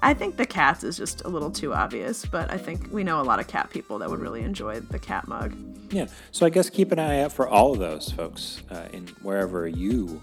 I 0.01 0.15
think 0.15 0.37
the 0.37 0.47
cats 0.47 0.85
is 0.85 0.97
just 0.97 1.25
a 1.25 1.29
little 1.29 1.51
too 1.51 1.73
obvious, 1.73 2.25
but 2.25 2.51
I 2.51 2.59
think 2.59 2.93
we 2.93 3.03
know 3.05 3.21
a 3.21 3.23
lot 3.23 3.41
of 3.41 3.47
cat 3.47 3.71
people 3.71 3.99
that 3.99 4.11
would 4.11 4.21
really 4.21 4.43
enjoy 4.43 4.81
the 4.81 4.99
cat 4.99 5.27
mug. 5.27 5.57
Yeah. 5.91 6.07
So 6.33 6.47
I 6.47 6.51
guess 6.51 6.69
keep 6.69 6.93
an 6.93 6.99
eye 6.99 7.21
out 7.21 7.33
for 7.33 7.49
all 7.49 7.73
of 7.73 7.79
those 7.79 8.11
folks 8.11 8.63
uh, 8.71 8.89
in 8.93 9.07
wherever 9.23 9.67
you 9.67 10.21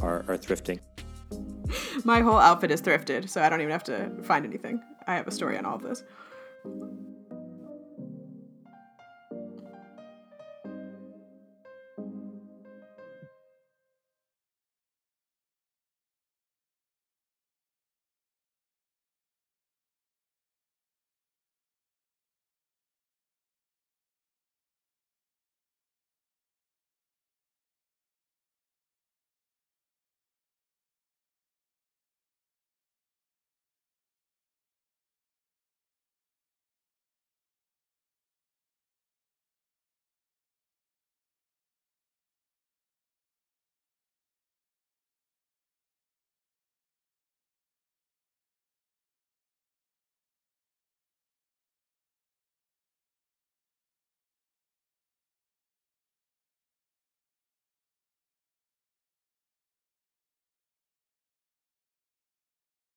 are, 0.00 0.24
are 0.28 0.38
thrifting. 0.38 0.80
My 2.04 2.20
whole 2.20 2.38
outfit 2.38 2.70
is 2.70 2.80
thrifted, 2.80 3.28
so 3.28 3.42
I 3.42 3.48
don't 3.48 3.60
even 3.60 3.72
have 3.72 3.84
to 3.84 4.10
find 4.22 4.44
anything. 4.44 4.82
I 5.06 5.14
have 5.16 5.28
a 5.28 5.30
story 5.30 5.58
on 5.58 5.64
all 5.64 5.76
of 5.76 5.82
this. 5.82 6.02